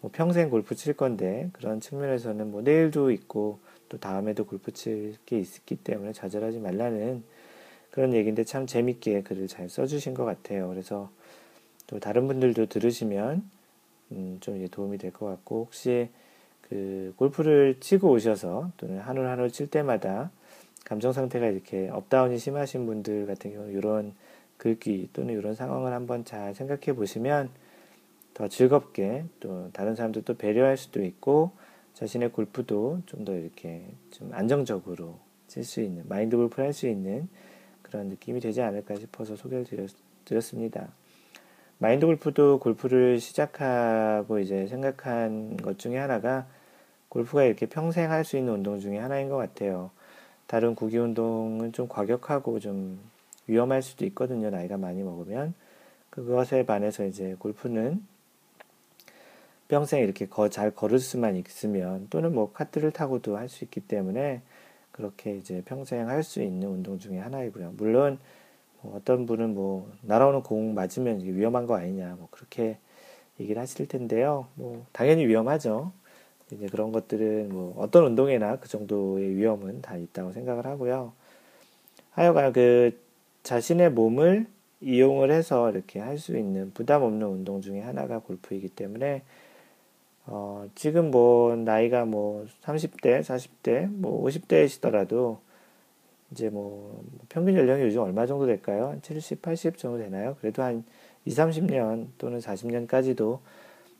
뭐 0.00 0.10
평생 0.12 0.48
골프 0.50 0.74
칠 0.74 0.94
건데 0.94 1.50
그런 1.52 1.80
측면에서는 1.80 2.50
뭐 2.50 2.62
내일도 2.62 3.10
있고 3.10 3.58
또 3.88 3.98
다음에도 3.98 4.44
골프 4.46 4.72
칠 4.72 5.16
게 5.26 5.38
있기 5.40 5.76
때문에 5.76 6.12
좌절하지 6.12 6.58
말라는 6.58 7.22
그런 7.90 8.14
얘기인데 8.14 8.44
참 8.44 8.66
재밌게 8.66 9.22
글을 9.22 9.48
잘 9.48 9.68
써주신 9.68 10.14
것 10.14 10.24
같아요. 10.24 10.68
그래서 10.68 11.10
또 11.86 11.98
다른 12.00 12.26
분들도 12.28 12.66
들으시면 12.66 13.50
음, 14.12 14.38
좀 14.40 14.66
도움이 14.68 14.98
될 14.98 15.12
것 15.12 15.26
같고 15.26 15.64
혹시 15.66 16.08
그 16.62 17.12
골프를 17.16 17.76
치고 17.80 18.10
오셔서 18.10 18.70
또는 18.76 19.00
한 19.00 19.13
홀 19.13 19.26
한 19.28 19.39
홀 19.39 19.50
칠 19.50 19.66
때마다 19.68 20.30
감정 20.84 21.12
상태가 21.12 21.46
이렇게 21.46 21.88
up 21.90 22.04
down이 22.04 22.38
심하신 22.38 22.86
분들 22.86 23.26
같은 23.26 23.52
경우 23.52 23.70
이런 23.70 24.14
글귀 24.56 25.10
또는 25.12 25.34
이런 25.36 25.54
상황을 25.54 25.92
한번 25.92 26.24
잘 26.24 26.54
생각해 26.54 26.94
보시면 26.94 27.50
더 28.40 28.48
즐겁게 28.48 29.26
또 29.38 29.68
다른 29.74 29.94
사람들도 29.94 30.38
배려할 30.38 30.78
수도 30.78 31.04
있고 31.04 31.50
자신의 31.92 32.32
골프도 32.32 33.02
좀 33.04 33.26
더 33.26 33.34
이렇게 33.36 33.84
좀 34.10 34.30
안정적으로 34.32 35.18
칠 35.46 35.62
수 35.62 35.82
있는 35.82 36.08
마인드 36.08 36.38
골프를 36.38 36.64
할 36.64 36.72
수 36.72 36.88
있는 36.88 37.28
그런 37.82 38.06
느낌이 38.08 38.40
되지 38.40 38.62
않을까 38.62 38.94
싶어서 38.94 39.36
소개를 39.36 39.64
드렸, 39.64 39.90
드렸 40.24 40.40
습니다. 40.40 40.88
마인드 41.76 42.06
골프도 42.06 42.60
골프를 42.60 43.20
시작하고 43.20 44.38
이제 44.38 44.66
생각한 44.68 45.58
것 45.58 45.78
중에 45.78 45.98
하나가 45.98 46.46
골프가 47.10 47.44
이렇게 47.44 47.66
평생 47.66 48.10
할 48.10 48.24
수 48.24 48.38
있는 48.38 48.54
운동 48.54 48.80
중에 48.80 48.96
하나인 48.96 49.28
것 49.28 49.36
같아요. 49.36 49.90
다른 50.46 50.74
구기 50.74 50.96
운동은 50.96 51.72
좀 51.72 51.88
과격하고 51.88 52.58
좀 52.58 53.00
위험할 53.48 53.82
수도 53.82 54.06
있거든요. 54.06 54.48
나이가 54.48 54.78
많이 54.78 55.02
먹으면. 55.02 55.52
그것에 56.08 56.64
반해서 56.64 57.04
이제 57.04 57.36
골프는 57.38 58.02
평생 59.70 60.02
이렇게 60.02 60.26
잘 60.50 60.72
걸을 60.72 60.98
수만 60.98 61.36
있으면 61.36 62.08
또는 62.10 62.34
뭐 62.34 62.52
카트를 62.52 62.90
타고도 62.90 63.36
할 63.36 63.48
수 63.48 63.62
있기 63.64 63.80
때문에 63.80 64.42
그렇게 64.90 65.36
이제 65.36 65.62
평생 65.64 66.08
할 66.08 66.24
수 66.24 66.42
있는 66.42 66.68
운동 66.68 66.98
중에 66.98 67.18
하나이고요. 67.18 67.74
물론 67.76 68.18
뭐 68.82 68.96
어떤 68.96 69.26
분은 69.26 69.54
뭐 69.54 69.88
날아오는 70.02 70.42
공 70.42 70.74
맞으면 70.74 71.20
위험한 71.20 71.66
거 71.68 71.76
아니냐 71.76 72.16
뭐 72.18 72.26
그렇게 72.32 72.78
얘기를 73.38 73.62
하실 73.62 73.86
텐데요. 73.86 74.48
뭐 74.54 74.84
당연히 74.92 75.24
위험하죠. 75.26 75.92
이제 76.50 76.66
그런 76.66 76.90
것들은 76.90 77.50
뭐 77.50 77.74
어떤 77.78 78.04
운동에나 78.06 78.56
그 78.56 78.68
정도의 78.68 79.36
위험은 79.36 79.82
다 79.82 79.96
있다고 79.96 80.32
생각을 80.32 80.66
하고요. 80.66 81.12
하여간 82.10 82.52
그 82.52 82.98
자신의 83.44 83.92
몸을 83.92 84.46
이용을 84.80 85.30
해서 85.30 85.70
이렇게 85.70 86.00
할 86.00 86.18
수 86.18 86.36
있는 86.36 86.72
부담 86.74 87.02
없는 87.04 87.24
운동 87.24 87.60
중에 87.60 87.80
하나가 87.80 88.18
골프이기 88.18 88.70
때문에 88.70 89.22
어, 90.32 90.68
지금 90.76 91.10
뭐 91.10 91.56
나이가 91.56 92.04
뭐 92.04 92.46
30대, 92.62 93.20
40대, 93.20 93.88
뭐 93.88 94.24
50대이시더라도 94.24 95.38
이제 96.30 96.48
뭐 96.50 97.02
평균 97.28 97.56
연령이 97.56 97.82
요즘 97.82 98.02
얼마 98.02 98.26
정도 98.26 98.46
될까요? 98.46 98.96
70, 99.02 99.42
80 99.42 99.76
정도 99.78 99.98
되나요? 99.98 100.36
그래도 100.40 100.62
한 100.62 100.84
2, 101.24 101.30
30년 101.32 102.08
또는 102.18 102.38
40년까지도 102.38 103.40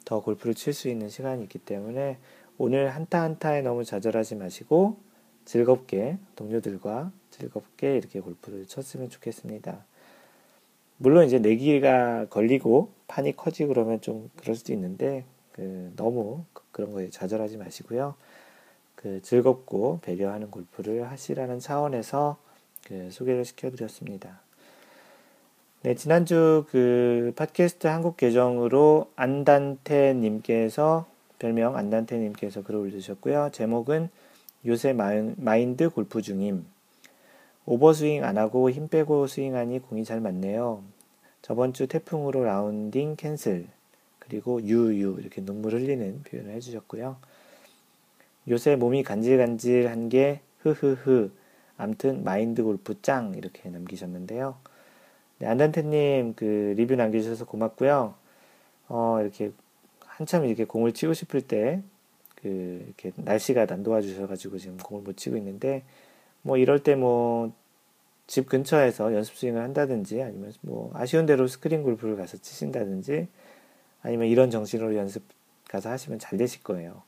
더 0.05 0.21
골프를 0.23 0.55
칠 0.55 0.73
수 0.73 0.89
있는 0.89 1.09
시간이 1.09 1.43
있기 1.45 1.59
때문에 1.59 2.19
오늘 2.59 2.91
한타 2.91 3.23
한타에 3.23 3.63
너무 3.63 3.85
좌절하지 3.85 4.37
마시고 4.37 4.97
즐겁게 5.45 6.19
동료들과 6.37 7.13
즐겁게 7.31 7.97
이렇게 7.97 8.21
골프를 8.21 8.67
쳤으면 8.67 9.11
좋겠습니다. 9.11 9.85
물론 10.99 11.27
이제 11.27 11.39
내기가 11.39 12.27
걸리고 12.31 12.93
판이 13.09 13.37
커지고 13.37 13.71
그러면 13.75 14.01
좀 14.01 14.31
그럴 14.37 14.55
수도 14.55 14.73
있는데 14.73 15.25
그 15.53 15.93
너무 15.97 16.45
그런 16.73 16.93
거에 16.93 17.11
좌절하지 17.11 17.57
마시고요. 17.57 18.15
그 18.95 19.23
즐겁고 19.23 20.01
배려하는 20.03 20.51
골프를 20.51 21.11
하시라는 21.11 21.59
차원에서 21.59 22.37
그 22.87 23.11
소개를 23.11 23.45
시켜드렸습니다. 23.45 24.41
네, 25.83 25.95
지난주 25.95 26.67
그 26.71 27.33
팟캐스트 27.37 27.87
한국 27.87 28.19
계정으로 28.19 29.11
안단테님께서 29.17 31.07
별명 31.39 31.77
안단테님께서 31.77 32.63
글을 32.63 32.81
올려주셨고요. 32.81 33.49
제목은 33.53 34.11
요새 34.67 34.93
마인드 34.93 35.89
골프 35.89 36.21
중임. 36.21 36.67
오버스윙 37.65 38.25
안 38.25 38.37
하고 38.37 38.71
힘 38.71 38.89
빼고 38.89 39.27
스윙하니 39.27 39.79
공이 39.81 40.05
잘 40.05 40.21
맞네요. 40.21 40.83
저번 41.41 41.73
주 41.73 41.87
태풍으로 41.87 42.45
라운딩 42.45 43.17
cancel. 43.17 43.67
그리고 44.31 44.63
유유 44.63 45.19
이렇게 45.21 45.45
눈물 45.45 45.75
흘리는 45.75 46.23
표현을 46.23 46.53
해주셨고요. 46.53 47.17
요새 48.49 48.77
몸이 48.77 49.03
간질간질한 49.03 50.09
게 50.09 50.41
흐흐흐 50.61 51.31
암튼 51.77 52.23
마인드 52.23 52.63
골프 52.63 53.03
짱 53.03 53.35
이렇게 53.35 53.69
남기셨는데요. 53.69 54.57
네, 55.39 55.47
안단테님 55.49 56.35
그 56.35 56.75
리뷰 56.77 56.95
남겨주셔서 56.95 57.47
고맙고요. 57.47 58.15
어, 58.89 59.19
이렇게 59.21 59.51
한참 60.07 60.45
이렇게 60.45 60.65
공을 60.65 60.93
치고 60.93 61.13
싶을 61.13 61.43
때 61.43 61.83
그 62.41 62.83
이렇게 62.87 63.13
날씨가 63.17 63.67
안 63.69 63.83
도와주셔가지고 63.83 64.57
지금 64.57 64.79
공을 64.79 65.03
못 65.03 65.17
치고 65.19 65.37
있는데 65.37 65.83
뭐 66.43 66.57
이럴 66.57 66.83
때 66.83 66.95
뭐 66.95 67.53
집 68.31 68.49
근처에서 68.49 69.13
연습 69.13 69.35
스윙을 69.35 69.61
한다든지 69.61 70.23
아니면 70.23 70.53
뭐 70.61 70.93
아쉬운 70.95 71.27
대로 71.27 71.49
스크린 71.49 71.83
골프를 71.83 72.15
가서 72.15 72.37
치신다든지 72.39 73.27
아니면 74.03 74.29
이런 74.29 74.51
정신으로 74.51 74.97
연습 74.97 75.23
가서 75.69 75.91
하시면 75.91 76.19
잘 76.19 76.39
되실 76.39 76.63
거예요. 76.63 77.03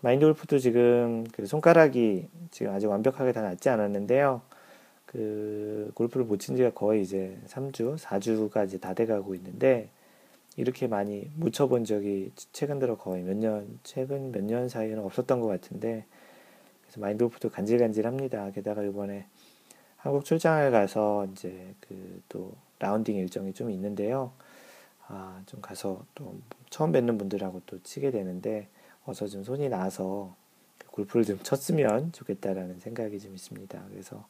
마인드 0.00 0.24
골프도 0.24 0.58
지금 0.58 1.24
그 1.32 1.46
손가락이 1.46 2.28
지금 2.50 2.72
아직 2.72 2.86
완벽하게 2.86 3.32
다 3.32 3.42
낫지 3.42 3.68
않았는데요. 3.68 4.42
그 5.06 5.90
골프를 5.94 6.24
못 6.26 6.38
친 6.38 6.56
지가 6.56 6.70
거의 6.70 7.02
이제 7.02 7.36
3주, 7.48 7.98
4주가 7.98 8.66
이제 8.66 8.78
다 8.78 8.94
돼가고 8.94 9.34
있는데 9.34 9.88
이렇게 10.56 10.86
많이 10.86 11.30
못 11.36 11.52
쳐본 11.52 11.84
적이 11.84 12.32
최근 12.52 12.78
들어 12.78 12.96
거의 12.96 13.22
몇 13.22 13.36
년, 13.36 13.78
최근 13.82 14.30
몇 14.32 14.42
년 14.44 14.68
사이에는 14.68 15.02
없었던 15.04 15.40
것 15.40 15.46
같은데 15.48 16.04
그래서 16.82 17.00
마인드 17.00 17.24
골프도 17.24 17.50
간질간질합니다. 17.50 18.50
게다가 18.52 18.82
이번에 18.84 19.26
한국 19.96 20.24
출장을 20.24 20.70
가서 20.70 21.26
이제 21.32 21.74
그 21.80 22.20
또 22.28 22.52
라운딩 22.78 23.16
일정이 23.16 23.52
좀 23.52 23.70
있는데요. 23.72 24.32
아, 25.10 25.42
좀 25.46 25.60
가서 25.60 26.04
또 26.14 26.38
처음 26.70 26.92
뵙는 26.92 27.18
분들하고 27.18 27.62
또 27.66 27.82
치게 27.82 28.12
되는데 28.12 28.68
어서 29.06 29.26
좀 29.28 29.44
손이 29.44 29.68
나서 29.68 30.36
골프를 30.88 31.24
좀 31.24 31.38
쳤으면 31.42 32.12
좋겠다라는 32.12 32.80
생각이 32.80 33.20
좀 33.20 33.34
있습니다. 33.34 33.84
그래서 33.90 34.26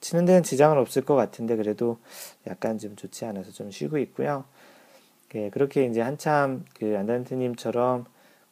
치는 0.00 0.26
데는 0.26 0.42
지장은 0.42 0.78
없을 0.78 1.04
것 1.04 1.14
같은데 1.16 1.56
그래도 1.56 1.98
약간 2.46 2.78
좀 2.78 2.96
좋지 2.96 3.24
않아서 3.26 3.52
좀 3.52 3.70
쉬고 3.70 3.98
있고요. 3.98 4.44
예, 5.34 5.50
그렇게 5.50 5.86
이제 5.86 6.00
한참 6.00 6.64
그 6.78 6.96
안단트님처럼 6.98 8.04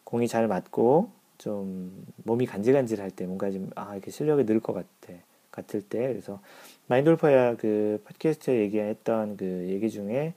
공이 0.05 0.29
잘 0.29 0.49
맞고 0.49 1.11
좀 1.39 2.07
몸이 2.25 2.47
간질간질할 2.47 3.11
때 3.13 3.27
뭔가 3.27 3.51
좀 3.51 3.71
아 3.77 3.93
이렇게 3.95 4.11
실력이 4.11 4.47
늘 4.47 4.61
것 4.61 4.73
같아 4.75 5.15
같을 5.51 5.83
때 5.83 6.09
그래서 6.09 6.41
마인돌퍼야 6.89 7.57
그 7.57 8.03
팟캐스트에 8.07 8.61
얘기했던 8.61 9.37
그 9.37 9.67
얘기 9.69 9.91
중에 9.91 10.35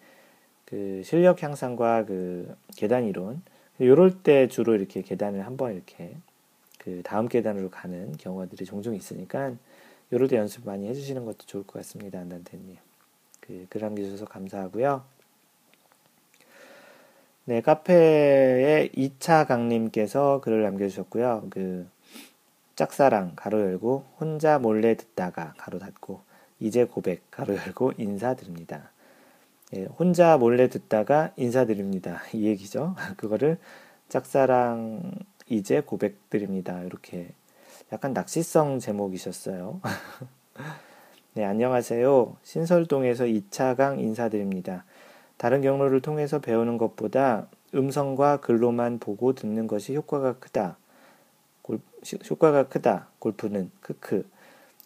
그 0.72 1.02
실력 1.04 1.44
향상과 1.44 2.06
그 2.06 2.56
계단 2.78 3.04
이론 3.06 3.42
요럴 3.82 4.24
때 4.24 4.48
주로 4.48 4.74
이렇게 4.74 5.02
계단을 5.02 5.46
한번 5.46 5.74
이렇게 5.74 6.16
그 6.78 7.02
다음 7.04 7.28
계단으로 7.28 7.70
가는 7.70 8.16
경우들이 8.18 8.66
종종 8.66 8.96
있으니까 8.96 9.54
요럴 10.14 10.30
때 10.30 10.38
연습 10.38 10.66
많이 10.66 10.88
해주시는 10.88 11.26
것도 11.26 11.40
좋을 11.46 11.64
것 11.64 11.74
같습니다 11.74 12.20
안단테님. 12.20 12.78
그글 13.42 13.82
남겨주셔서 13.82 14.26
감사하고요. 14.26 15.04
네 17.46 17.60
카페에 17.62 18.92
2차 18.96 19.48
강님께서 19.48 20.40
글을 20.42 20.64
남겨주셨고요. 20.64 21.48
그 21.50 21.86
짝사랑 22.78 23.34
가로 23.36 23.60
열고 23.60 24.06
혼자 24.20 24.58
몰래 24.58 24.96
듣다가 24.96 25.54
가로 25.58 25.80
닫고 25.80 26.22
이제 26.62 26.86
고백 26.86 27.30
가로 27.30 27.58
열고 27.58 27.94
인사드립니다. 27.98 28.91
예, 29.74 29.86
혼자 29.86 30.38
몰래 30.38 30.68
듣다가 30.68 31.32
인사드립니다. 31.38 32.22
이 32.34 32.46
얘기죠. 32.46 32.96
그거를 33.16 33.58
짝사랑 34.10 35.14
이제 35.48 35.80
고백드립니다. 35.80 36.82
이렇게 36.84 37.30
약간 37.94 38.12
낚시성 38.12 38.80
제목이셨어요. 38.80 39.80
네, 41.36 41.46
안녕하세요. 41.46 42.36
신설동에서 42.44 43.24
2차강 43.24 44.00
인사드립니다. 44.00 44.84
다른 45.38 45.62
경로를 45.62 46.02
통해서 46.02 46.40
배우는 46.40 46.78
것보다 46.78 47.48
음성과 47.74 48.42
글로만 48.42 49.00
보고 49.00 49.34
듣는 49.34 49.68
것이 49.68 49.96
효과가 49.96 50.40
크다. 50.40 50.78
골, 51.62 51.80
효과가 52.30 52.68
크다. 52.68 53.08
골프는 53.20 53.72
크크. 53.80 54.30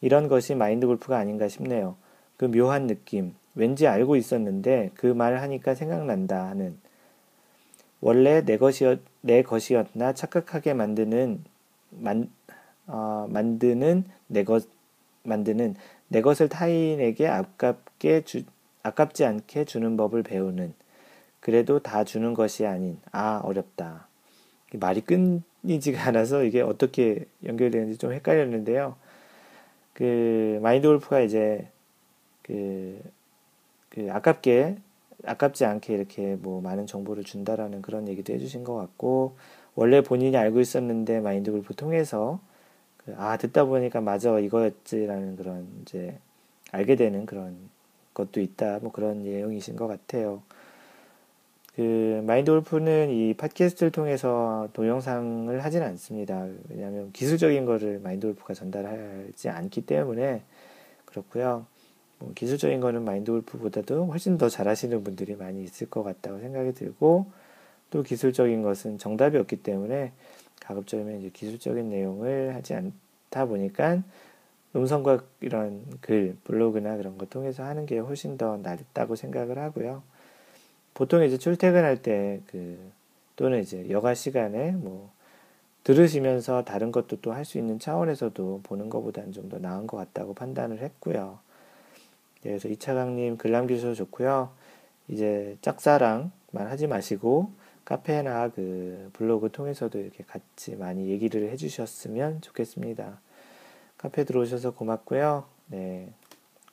이런 0.02 0.28
것이 0.28 0.54
마인드 0.54 0.86
골프가 0.86 1.18
아닌가 1.18 1.48
싶네요. 1.48 1.96
그 2.38 2.46
묘한 2.46 2.86
느낌, 2.86 3.34
왠지 3.56 3.88
알고 3.88 4.16
있었는데 4.16 4.92
그 4.96 5.08
말 5.14 5.38
하니까 5.42 5.76
생각난다 5.76 6.46
하는. 6.48 6.78
원래 8.02 8.44
내 8.46 8.58
것이었 8.58 9.00
내 9.22 9.42
것이었나 9.44 10.14
착각하게 10.14 10.74
만드는 10.74 11.44
만 11.92 12.30
어, 12.88 13.28
만드는 13.30 14.06
내 14.28 14.44
것 14.44 14.68
만드는 15.24 15.76
내 16.10 16.22
것을 16.22 16.50
타인에게 16.50 17.28
아깝게 17.28 18.22
주 18.26 18.44
아깝지 18.84 19.26
않게 19.26 19.66
주는 19.66 19.98
법을 19.98 20.24
배우는. 20.24 20.74
그래도 21.40 21.80
다 21.80 22.04
주는 22.04 22.34
것이 22.34 22.66
아닌 22.66 23.00
아 23.12 23.42
어렵다. 23.44 24.08
말이 24.74 25.02
끊이지가 25.02 26.08
않아서 26.10 26.44
이게 26.44 26.62
어떻게 26.62 27.26
연결되는지 27.46 27.98
좀 27.98 28.12
헷갈렸는데요. 28.14 28.96
그 29.94 30.60
마인드 30.62 30.88
골프가 30.88 31.22
이제 31.22 31.68
그 32.44 33.02
그 33.96 34.10
아깝게 34.12 34.78
아깝지 35.26 35.66
않게 35.66 35.94
이렇게 35.94 36.36
뭐 36.36 36.62
많은 36.62 36.86
정보를 36.86 37.24
준다라는 37.24 37.82
그런 37.82 38.08
얘기도 38.08 38.34
해주신 38.34 38.64
것 38.64 38.76
같고 38.76 39.38
원래 39.74 40.02
본인이 40.02 40.38
알고 40.38 40.60
있었는데 40.60 41.22
마인드 41.22 41.52
골프 41.52 41.74
통해서 41.74 42.40
그 43.06 43.16
아 43.18 43.38
듣다 43.38 43.66
보니까 43.66 44.02
맞아 44.02 44.40
이거였지라는 44.40 45.36
그런 45.36 45.68
이제 45.82 46.18
알게 46.72 46.96
되는 46.96 47.26
그런 47.26 47.56
것도 48.14 48.42
있다 48.42 48.80
뭐 48.82 48.92
그런 48.92 49.24
내용이신 49.24 49.76
것 49.76 49.88
같아요. 49.88 50.42
그 51.76 52.24
마인드 52.26 52.52
골프는 52.52 53.10
이 53.10 53.34
팟캐스트를 53.34 53.92
통해서 53.92 54.70
동영상을 54.74 55.64
하진 55.64 55.84
않습니다. 55.84 56.48
왜냐하면 56.70 57.12
기술적인 57.12 57.66
거를 57.66 58.00
마인드 58.00 58.28
골프가 58.28 58.54
전달하지 58.54 59.50
않기 59.50 59.86
때문에 59.86 60.42
그렇고요. 61.06 61.66
뭐 62.20 62.32
기술적인 62.34 62.80
거는 62.80 63.04
마인드 63.06 63.32
골프보다도 63.32 64.06
훨씬 64.08 64.38
더 64.38 64.50
잘하시는 64.50 65.04
분들이 65.04 65.36
많이 65.36 65.64
있을 65.64 65.90
것 65.90 66.04
같다고 66.04 66.40
생각이 66.40 66.74
들고 66.74 67.26
또 67.92 68.04
기술적인 68.04 68.62
것은 68.64 68.98
정답이 68.98 69.38
없기 69.38 69.58
때문에 69.64 70.12
가급적이면 70.62 71.20
이제 71.20 71.30
기술적인 71.34 71.90
내용을 71.90 72.56
하지 72.56 72.74
않다 72.74 73.46
보니까 73.46 74.02
음성과 74.76 75.24
이런 75.42 75.84
글, 76.02 76.36
블로그나 76.44 76.98
그런 76.98 77.18
거 77.18 77.26
통해서 77.28 77.64
하는 77.64 77.86
게 77.86 77.98
훨씬 78.00 78.38
더 78.38 78.58
낫다고 78.58 79.16
생각을 79.16 79.58
하고요. 79.60 80.04
보통 80.94 81.24
이제 81.24 81.38
출퇴근할 81.38 82.02
때 82.02 82.42
그 82.48 82.78
또는 83.36 83.62
이제 83.62 83.90
여가 83.90 84.14
시간에 84.14 84.72
뭐 84.72 85.12
들으시면서 85.84 86.64
다른 86.64 86.92
것도 86.92 87.18
또 87.22 87.34
할 87.34 87.46
수 87.46 87.58
있는 87.58 87.80
차원에서도 87.80 88.62
보는 88.64 88.90
것보다는 88.90 89.32
좀 89.34 89.50
더 89.50 89.60
나은 89.60 89.88
것 89.88 89.98
같다고 89.98 90.34
판단을 90.34 90.80
했고요. 90.80 91.40
네, 92.46 92.52
그래서 92.52 92.70
이차강님 92.70 93.38
글 93.38 93.52
남겨주셔서 93.52 93.96
좋고요. 93.96 94.52
이제 95.08 95.58
짝사랑만 95.62 96.32
하지 96.54 96.86
마시고 96.86 97.52
카페나 97.86 98.50
그 98.50 99.10
블로그 99.14 99.52
통해서도 99.52 99.98
이렇게 100.00 100.24
같이 100.24 100.76
많이 100.76 101.10
얘기를 101.10 101.50
해주셨으면 101.50 102.42
좋겠습니다. 102.42 103.20
카페 103.98 104.24
들어오셔서 104.26 104.76
고맙고요. 104.76 105.46
네, 105.68 106.14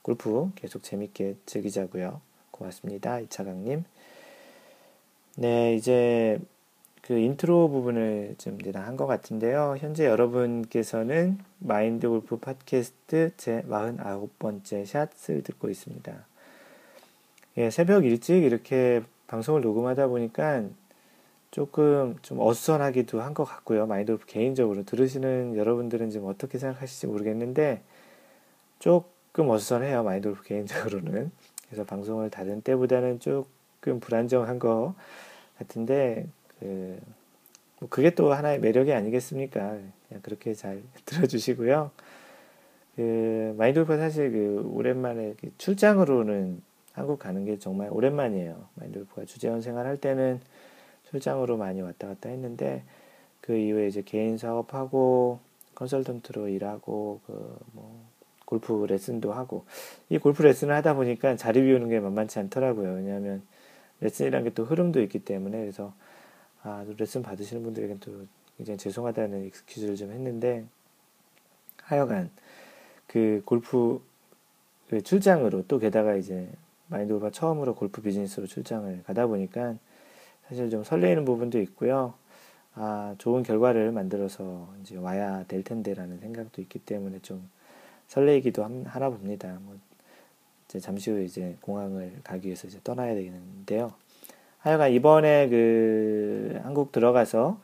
골프 0.03 0.51
계속 0.57 0.83
재밌게 0.83 1.37
즐기자고요. 1.47 2.21
고맙습니다. 2.51 3.21
이차강님. 3.21 3.85
네, 5.37 5.75
이제 5.75 6.39
그 7.03 7.19
인트로 7.19 7.69
부분을 7.69 8.37
좀 8.39 8.59
이제 8.61 8.71
다한것 8.71 9.09
같은데요. 9.09 9.77
현재 9.79 10.07
여러분께서는 10.07 11.39
마인드 11.59 12.09
골프 12.09 12.39
팟캐스트 12.39 13.33
제 13.37 13.63
49번째 13.69 14.87
샷을 14.87 15.43
듣고 15.43 15.69
있습니다. 15.69 16.13
예, 17.59 17.71
새벽 17.71 18.05
일찍 18.05 18.45
이렇게 18.45 19.03
방송을 19.27 19.61
녹음하다 19.63 20.07
보니까 20.09 20.65
조금 21.51 22.17
좀 22.23 22.39
어수선하기도 22.41 23.21
한 23.21 23.35
것 23.35 23.45
같고요. 23.45 23.87
마인드 23.87 24.13
골프 24.13 24.27
개인적으로 24.27 24.85
들으시는 24.85 25.57
여러분들은 25.57 26.11
지금 26.11 26.29
어떻게 26.29 26.59
생각하실지 26.59 27.09
모르겠는데 27.09 27.83
조금 28.79 29.51
어수선해요. 29.51 30.05
마인드 30.05 30.29
골프 30.29 30.45
개인적으로는. 30.45 31.33
그래서 31.67 31.85
방송을 31.85 32.31
다른 32.31 32.61
때보다는 32.63 33.19
조금 33.19 33.99
불안정한 34.01 34.59
것 34.61 34.95
같은데 35.59 36.27
그, 36.63 36.97
뭐 37.81 37.89
그게 37.89 38.11
또 38.11 38.33
하나의 38.33 38.61
매력이 38.61 38.93
아니겠습니까? 38.93 39.79
그냥 40.09 40.23
그렇게 40.23 40.55
잘 40.55 40.83
들어주시고요. 41.05 41.91
그, 42.95 43.55
마인드골프 43.59 43.97
사실 43.97 44.31
그, 44.31 44.71
오랜만에 44.73 45.35
출장으로는 45.59 46.63
한국 46.93 47.19
가는 47.19 47.45
게 47.45 47.59
정말 47.59 47.89
오랜만이에요. 47.91 48.69
마인드골프가 48.77 49.25
주재원 49.25 49.61
생활할 49.61 49.97
때는 49.97 50.41
출장으로 51.11 51.57
많이 51.57 51.81
왔다 51.83 52.07
갔다 52.07 52.29
했는데, 52.29 52.85
그 53.41 53.57
이후에 53.57 53.89
이제 53.89 54.03
개인 54.03 54.39
사업하고, 54.39 55.41
컨설턴트로 55.75 56.49
일하고, 56.49 57.21
그, 57.27 57.59
뭐, 57.73 58.07
골프 58.45 58.87
레슨도 58.87 59.33
하고, 59.33 59.65
이 60.11 60.19
골프 60.19 60.43
레슨을 60.43 60.75
하다 60.77 60.95
보니까 60.95 61.37
자리 61.37 61.63
비우는 61.63 61.89
게 61.89 61.99
만만치 61.99 62.39
않더라고요. 62.39 62.93
왜냐하면, 62.95 63.43
레슨이라는 64.01 64.45
게 64.45 64.55
또 64.55 64.65
흐름도 64.65 65.01
있기 65.03 65.21
때문에 65.21 65.59
그래서 65.59 65.95
아, 66.63 66.85
레슨 66.97 67.23
받으시는 67.23 67.63
분들에겐 67.63 67.99
또 68.01 68.27
굉장히 68.57 68.79
죄송하다는 68.79 69.47
익스큐즈를 69.47 69.97
좀 69.97 70.13
했는데 70.13 70.65
하여간 71.83 72.31
그 73.07 73.43
골프 73.45 74.01
그 74.89 75.03
출장으로 75.03 75.65
또 75.67 75.79
게다가 75.79 76.15
이제 76.15 76.49
마인드골프가 76.89 77.31
처음으로 77.31 77.75
골프 77.75 78.03
비즈니스로 78.03 78.47
출장을 78.47 79.03
가다 79.05 79.27
보니까 79.27 79.77
사실 80.49 80.71
좀 80.71 80.85
설레이는 80.85 81.25
부분도 81.25 81.61
있고요. 81.63 82.15
아, 82.75 83.15
좋은 83.19 83.43
결과를 83.43 83.93
만들어서 83.93 84.69
이제 84.83 84.97
와야 84.97 85.45
될 85.45 85.63
텐데라는 85.63 86.21
생각도 86.21 86.63
있기 86.63 86.79
때문에 86.81 87.19
좀 87.21 87.49
설레이기도 88.09 88.65
하나 88.65 89.11
봅니다. 89.11 89.59
뭐 89.63 89.77
이제 90.69 90.79
잠시 90.79 91.11
후에 91.11 91.25
이제 91.25 91.57
공항을 91.63 92.21
가기 92.23 92.47
위해서 92.47 92.69
이제 92.69 92.79
떠나야 92.85 93.15
되는데요. 93.15 93.93
하여간 94.63 94.93
이번에 94.93 95.49
그 95.49 96.61
한국 96.63 96.93
들어가서 96.93 97.61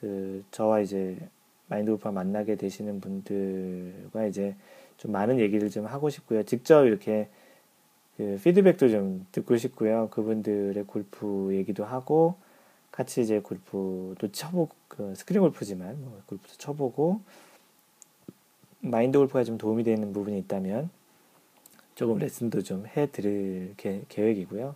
그 0.00 0.44
저와 0.50 0.80
이제 0.80 1.16
마인드 1.68 1.92
골프 1.92 2.08
만나게 2.08 2.56
되시는 2.56 3.00
분들과 3.00 4.26
이제 4.26 4.56
좀 4.96 5.12
많은 5.12 5.38
얘기를 5.38 5.70
좀 5.70 5.86
하고 5.86 6.10
싶고요. 6.10 6.42
직접 6.42 6.86
이렇게 6.86 7.28
그 8.16 8.40
피드백도 8.42 8.88
좀 8.88 9.26
듣고 9.30 9.56
싶고요. 9.56 10.08
그분들의 10.10 10.82
골프 10.88 11.50
얘기도 11.52 11.84
하고 11.84 12.34
같이 12.90 13.20
이제 13.20 13.38
골프도 13.38 14.32
쳐보고 14.32 14.74
그 14.88 15.14
스크린 15.14 15.40
골프지만 15.40 15.96
뭐 16.00 16.20
골프도 16.26 16.54
쳐보고 16.58 17.20
마인드 18.80 19.18
골프가 19.18 19.44
좀 19.44 19.56
도움이 19.56 19.84
되는 19.84 20.12
부분이 20.12 20.36
있다면 20.40 20.90
조금 21.94 22.18
레슨도 22.18 22.62
좀 22.62 22.86
해드릴 22.88 23.74
계, 23.76 24.02
계획이고요. 24.08 24.74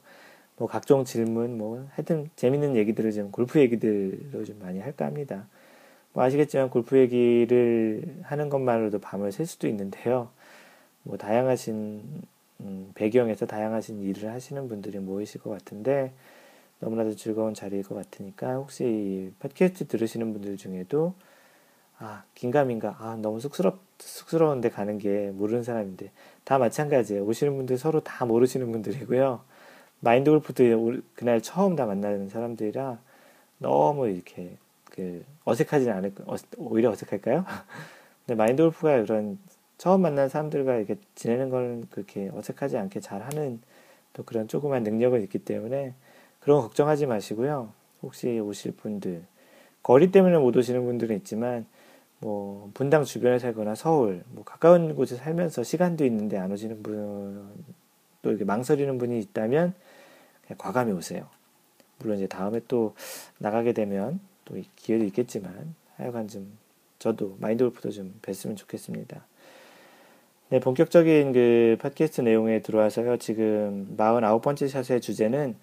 뭐 0.59 0.69
각종 0.69 1.05
질문, 1.05 1.57
뭐 1.57 1.87
하여튼 1.93 2.29
재밌는 2.37 2.77
얘기들을 2.77 3.13
좀 3.13 3.31
골프 3.31 3.61
얘기들로 3.61 4.45
좀 4.45 4.59
많이 4.61 4.81
할까 4.81 5.07
합니다. 5.07 5.47
뭐 6.13 6.25
아시겠지만 6.25 6.71
골프 6.71 6.99
얘기를 6.99 8.17
하는 8.23 8.49
것만으로도 8.49 8.99
밤을 8.99 9.33
샐 9.33 9.45
수도 9.47 9.69
있는데요. 9.69 10.31
뭐 11.05 11.17
다양하신 11.17 12.03
음, 12.61 12.91
배경에서 12.95 13.47
다양하신 13.47 14.03
일을 14.03 14.33
하시는 14.33 14.69
분들이 14.69 14.99
모이실 14.99 15.41
것 15.41 15.51
같은데 15.51 16.13
너무나도 16.81 17.15
즐거운 17.17 17.55
자리일 17.55 17.85
것 17.85 17.95
같으니까 17.95 18.55
혹시 18.55 19.33
팟캐스트 19.39 19.87
들으시는 19.87 20.33
분들 20.33 20.57
중에도 20.57 21.15
아, 22.01 22.23
긴가민가, 22.35 22.97
아, 23.01 23.17
너무 23.21 23.41
쑥스럽, 23.41 23.81
쑥스러운데 23.99 24.71
가는 24.71 24.99
게 24.99 25.33
모르는 25.33 25.65
사람인데, 25.65 26.13
다 26.45 26.57
마찬가지예요. 26.59 27.25
오시는 27.25 27.57
분들 27.57 27.77
서로 27.77 28.01
다 28.01 28.25
모르시는 28.25 28.71
분들이고요. 28.71 29.41
마인드 30.01 30.31
골프도 30.31 31.01
그날 31.15 31.41
처음 31.41 31.77
다 31.77 31.87
만나는 31.87 32.29
사람들이라 32.29 32.99
너무 33.59 34.09
이렇게 34.09 34.57
그 34.85 35.25
어색하지는 35.45 35.93
않을, 35.95 36.13
어, 36.27 36.37
오히려 36.57 36.91
어색할까요? 36.91 37.45
근데 38.27 38.37
마인드 38.37 38.63
골프가 38.63 39.01
그런 39.03 39.39
처음 39.77 40.03
만난 40.03 40.29
사람들과 40.29 40.77
이렇게 40.77 40.97
지내는 41.15 41.51
건 41.51 41.87
그렇게 41.91 42.31
어색하지 42.33 42.79
않게 42.79 43.01
잘 43.01 43.23
하는 43.23 43.61
또 44.13 44.23
그런 44.25 44.49
조그만 44.49 44.83
능력은 44.83 45.23
있기 45.23 45.39
때문에 45.41 45.95
그런 46.41 46.59
거 46.59 46.63
걱정하지 46.65 47.07
마시고요. 47.07 47.73
혹시 48.03 48.39
오실 48.39 48.73
분들, 48.73 49.23
거리 49.83 50.11
때문에 50.13 50.39
못 50.39 50.57
오시는 50.57 50.85
분들은 50.85 51.17
있지만 51.17 51.67
뭐 52.21 52.71
분당 52.75 53.05
주변에 53.05 53.39
살거나 53.39 53.75
서울 53.75 54.25
뭐 54.31 54.45
가까운 54.45 54.95
곳에 54.95 55.17
살면서 55.17 55.63
시간도 55.63 56.05
있는데 56.05 56.39
안 56.39 56.51
오시는 56.53 56.83
분 56.83 57.79
또 58.23 58.31
이렇게 58.31 58.45
망설이는 58.45 58.99
분이 58.99 59.19
있다면 59.21 59.75
과감히 60.57 60.93
오세요. 60.93 61.29
물론 61.99 62.17
이제 62.17 62.27
다음에 62.27 62.61
또 62.69 62.95
나가게 63.39 63.73
되면 63.73 64.21
또 64.45 64.57
기회도 64.77 65.05
있겠지만 65.05 65.75
하여간 65.97 66.29
좀 66.29 66.57
저도 66.99 67.37
마인드 67.39 67.65
골프도 67.65 67.91
좀 67.91 68.15
뵀으면 68.23 68.57
좋겠습니다. 68.57 69.25
네, 70.51 70.61
본격적인 70.61 71.33
그 71.33 71.77
팟캐스트 71.81 72.23
내용에 72.23 72.63
들어와서요. 72.63 73.19
지금 73.19 73.95
49번째 73.97 74.69
샷의 74.69 75.01
주제는 75.01 75.57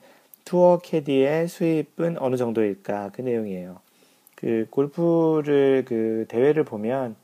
투어 0.44 0.78
캐디의 0.78 1.48
수입은 1.48 2.18
어느 2.20 2.36
정도일까 2.36 3.10
그 3.14 3.22
내용이에요. 3.22 3.80
그 4.36 4.68
골프를 4.70 5.86
그 5.88 6.26
대회를 6.28 6.64
보면 6.64 7.16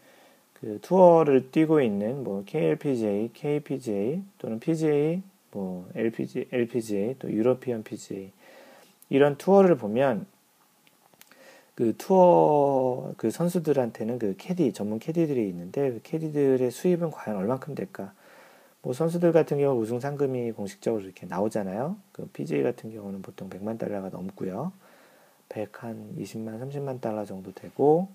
그 0.53 0.79
투어를 0.81 1.51
뛰고 1.51 1.81
있는 1.81 2.23
뭐 2.23 2.43
KLPGA, 2.45 3.29
KPGA 3.33 4.23
또는 4.39 4.59
PGA, 4.59 5.21
뭐 5.51 5.89
LPG, 5.95 6.47
LPGA 6.51 7.15
또 7.19 7.31
유러피언 7.31 7.83
PGA 7.83 8.31
이런 9.09 9.37
투어를 9.37 9.75
보면 9.77 10.25
그 11.75 11.95
투어 11.97 13.13
그 13.17 13.31
선수들한테는 13.31 14.19
그 14.19 14.35
캐디 14.37 14.73
전문 14.73 14.99
캐디들이 14.99 15.47
있는데 15.49 15.91
그 15.91 15.99
캐디들의 16.03 16.69
수입은 16.69 17.11
과연 17.11 17.37
얼만큼 17.37 17.75
될까? 17.75 18.13
뭐 18.81 18.93
선수들 18.93 19.31
같은 19.31 19.59
경우 19.59 19.79
우승 19.79 19.99
상금이 19.99 20.51
공식적으로 20.53 21.03
이렇게 21.03 21.25
나오잖아요. 21.27 21.97
그 22.11 22.27
PGA 22.27 22.63
같은 22.63 22.91
경우는 22.91 23.21
보통 23.21 23.49
100만 23.49 23.77
달러가 23.77 24.09
넘고요. 24.09 24.71
100 25.49 25.83
한 25.83 26.15
20만, 26.17 26.61
30만 26.61 27.01
달러 27.01 27.25
정도 27.25 27.51
되고, 27.51 28.07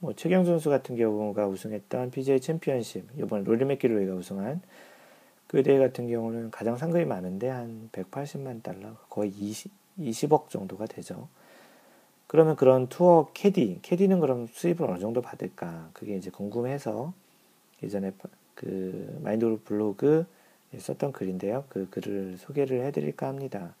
뭐, 0.00 0.12
최경주 0.12 0.44
선수 0.44 0.68
같은 0.70 0.96
경우가 0.96 1.46
우승했던 1.46 2.10
PGA 2.10 2.40
챔피언십, 2.40 3.06
이번 3.16 3.44
로리 3.44 3.64
맥기로이가 3.64 4.14
우승한 4.14 4.60
그 5.46 5.62
대회 5.62 5.78
같은 5.78 6.08
경우는 6.08 6.50
가장 6.50 6.76
상금이 6.76 7.04
많은데 7.04 7.48
한 7.48 7.88
180만 7.92 8.62
달러, 8.62 8.94
거의 9.08 9.30
20, 9.30 9.70
20억 9.98 10.48
정도가 10.48 10.86
되죠. 10.86 11.28
그러면 12.26 12.56
그런 12.56 12.88
투어 12.88 13.28
캐디, 13.34 13.80
캐디는 13.82 14.20
그럼 14.20 14.46
수입을 14.46 14.82
어느 14.90 14.98
정도 14.98 15.20
받을까? 15.20 15.90
그게 15.92 16.16
이제 16.16 16.30
궁금해서 16.30 17.12
예전에 17.82 18.12
그 18.54 19.18
마인드 19.22 19.58
블로그 19.64 20.26
썼던 20.76 21.12
글인데요. 21.12 21.64
그 21.68 21.88
글을 21.90 22.38
소개를 22.38 22.84
해드릴까 22.86 23.28
합니다. 23.28 23.74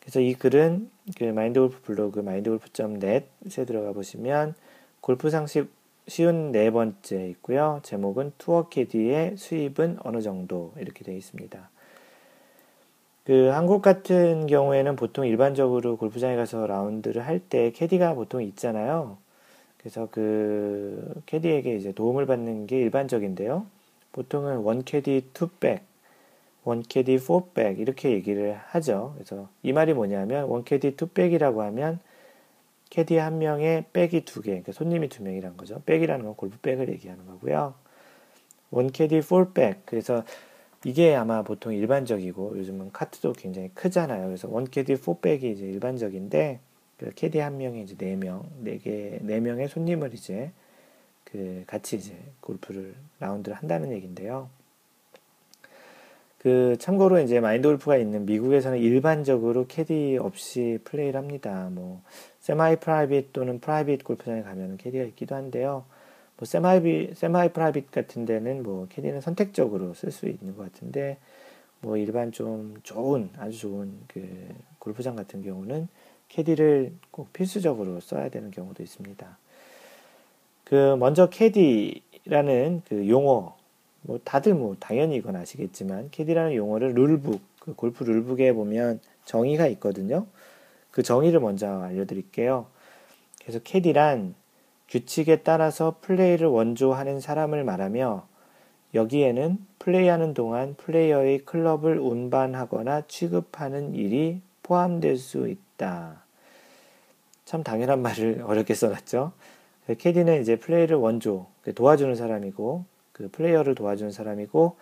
그래서 0.00 0.20
이 0.20 0.32
글은 0.32 0.90
그 1.18 1.24
마인드골프 1.24 1.82
블로그 1.82 2.20
mindgolf.net에 2.20 3.64
들어가 3.66 3.92
보시면 3.92 4.54
골프 5.02 5.28
상식 5.28 5.68
쉰네 6.08 6.70
번째 6.70 7.28
있고요. 7.28 7.80
제목은 7.82 8.32
투어 8.38 8.68
캐디의 8.68 9.36
수입은 9.36 9.98
어느 10.02 10.22
정도 10.22 10.72
이렇게 10.78 11.04
되어 11.04 11.14
있습니다. 11.14 11.70
그 13.24 13.48
한국 13.48 13.82
같은 13.82 14.46
경우에는 14.46 14.96
보통 14.96 15.26
일반적으로 15.26 15.98
골프장에 15.98 16.34
가서 16.34 16.66
라운드를 16.66 17.26
할 17.26 17.40
때 17.40 17.70
캐디가 17.72 18.14
보통 18.14 18.42
있잖아요. 18.42 19.18
그래서 19.76 20.08
그 20.10 21.22
캐디에게 21.26 21.76
이제 21.76 21.92
도움을 21.92 22.24
받는 22.26 22.66
게 22.66 22.78
일반적인데요. 22.80 23.66
보통은 24.12 24.58
one 24.58 24.84
캐디 24.84 25.30
two백, 25.34 25.82
one 26.64 26.82
캐디 26.82 27.18
four백 27.18 27.78
이렇게 27.80 28.10
얘기를 28.12 28.58
하죠. 28.68 29.12
그래서 29.14 29.48
이 29.62 29.72
말이 29.74 29.92
뭐냐면 29.92 30.44
one 30.44 30.64
캐디 30.64 30.96
two백이라고 30.96 31.62
하면 31.62 32.00
캐디 32.90 33.16
한 33.16 33.38
명에 33.38 33.86
백이 33.92 34.24
두 34.24 34.40
개, 34.40 34.50
그러니까 34.50 34.72
손님이 34.72 35.08
두 35.08 35.22
명이란 35.22 35.56
거죠. 35.56 35.82
백이라는 35.84 36.24
건 36.24 36.34
골프백을 36.34 36.88
얘기하는 36.90 37.26
거고요. 37.26 37.74
one 38.70 38.90
캐디 38.90 39.20
four백, 39.22 39.86
그래서 39.86 40.24
이게 40.84 41.14
아마 41.14 41.42
보통 41.42 41.74
일반적이고 41.74 42.58
요즘은 42.58 42.92
카트도 42.92 43.32
굉장히 43.32 43.70
크잖아요. 43.74 44.26
그래서 44.26 44.48
one 44.48 44.64
캐디 44.64 44.96
four백이 44.96 45.50
이제 45.50 45.64
일반적인데 45.66 46.60
그 46.98 47.12
캐디 47.14 47.38
한 47.38 47.58
명에 47.58 47.82
이제 47.82 47.96
네 47.96 48.16
명, 48.16 48.48
네 48.60 48.78
개, 48.78 49.18
네 49.22 49.40
명의 49.40 49.68
손님을 49.68 50.14
이제 50.14 50.52
그 51.24 51.64
같이 51.66 51.96
이제 51.96 52.16
골프를 52.40 52.94
라운드를 53.20 53.56
한다는 53.56 53.92
얘긴데요. 53.92 54.48
그 56.38 56.76
참고로 56.78 57.20
이제 57.20 57.40
마인드 57.40 57.66
골프가 57.66 57.96
있는 57.96 58.24
미국에서는 58.24 58.78
일반적으로 58.78 59.66
캐디 59.66 60.18
없이 60.20 60.78
플레이를 60.84 61.18
합니다. 61.18 61.68
뭐 61.72 62.02
semi 62.40 62.76
private 62.76 63.32
또는 63.32 63.60
private 63.60 64.04
골프장에 64.04 64.42
가면 64.42 64.76
캐디가 64.76 65.04
있기도 65.04 65.34
한데요. 65.34 65.84
뭐 66.36 66.46
semi 66.46 67.10
semi 67.14 67.52
private 67.52 67.90
같은 67.90 68.24
데는 68.24 68.62
뭐 68.62 68.86
캐디는 68.88 69.20
선택적으로 69.20 69.94
쓸 69.94 70.12
수 70.12 70.26
있는 70.28 70.56
것 70.56 70.72
같은데 70.72 71.18
뭐 71.80 71.96
일반 71.96 72.30
좀 72.30 72.76
좋은 72.84 73.30
아주 73.36 73.58
좋은 73.58 73.92
그 74.06 74.48
골프장 74.78 75.16
같은 75.16 75.42
경우는 75.42 75.88
캐디를 76.28 76.92
꼭 77.10 77.32
필수적으로 77.32 77.98
써야 77.98 78.28
되는 78.28 78.52
경우도 78.52 78.82
있습니다. 78.82 79.38
그 80.64 80.96
먼저 80.98 81.28
캐디라는 81.28 82.82
그 82.88 83.08
용어 83.08 83.57
뭐 84.02 84.18
다들 84.24 84.54
뭐 84.54 84.76
당연히 84.78 85.16
이건 85.16 85.36
아시겠지만 85.36 86.08
캐디라는 86.10 86.54
용어를 86.54 86.94
룰북 86.94 87.40
그 87.60 87.74
골프 87.74 88.04
룰북에 88.04 88.52
보면 88.52 89.00
정의가 89.24 89.66
있거든요. 89.68 90.26
그 90.90 91.02
정의를 91.02 91.40
먼저 91.40 91.80
알려드릴게요. 91.80 92.66
그래서 93.40 93.58
캐디란 93.62 94.34
규칙에 94.88 95.36
따라서 95.42 95.96
플레이를 96.00 96.46
원조하는 96.48 97.20
사람을 97.20 97.64
말하며 97.64 98.26
여기에는 98.94 99.58
플레이하는 99.78 100.34
동안 100.34 100.74
플레이어의 100.76 101.40
클럽을 101.40 101.98
운반하거나 101.98 103.02
취급하는 103.06 103.94
일이 103.94 104.40
포함될 104.62 105.18
수 105.18 105.48
있다. 105.48 106.22
참 107.44 107.62
당연한 107.62 108.00
말을 108.00 108.42
어렵게 108.46 108.74
써놨죠. 108.74 109.32
캐디는 109.96 110.42
이제 110.42 110.56
플레이를 110.56 110.96
원조, 110.96 111.46
그 111.62 111.72
도와주는 111.72 112.14
사람이고, 112.14 112.84
그 113.18 113.28
플레이어를 113.32 113.76
도와주는 113.76 114.12
사람이고, 114.12 114.76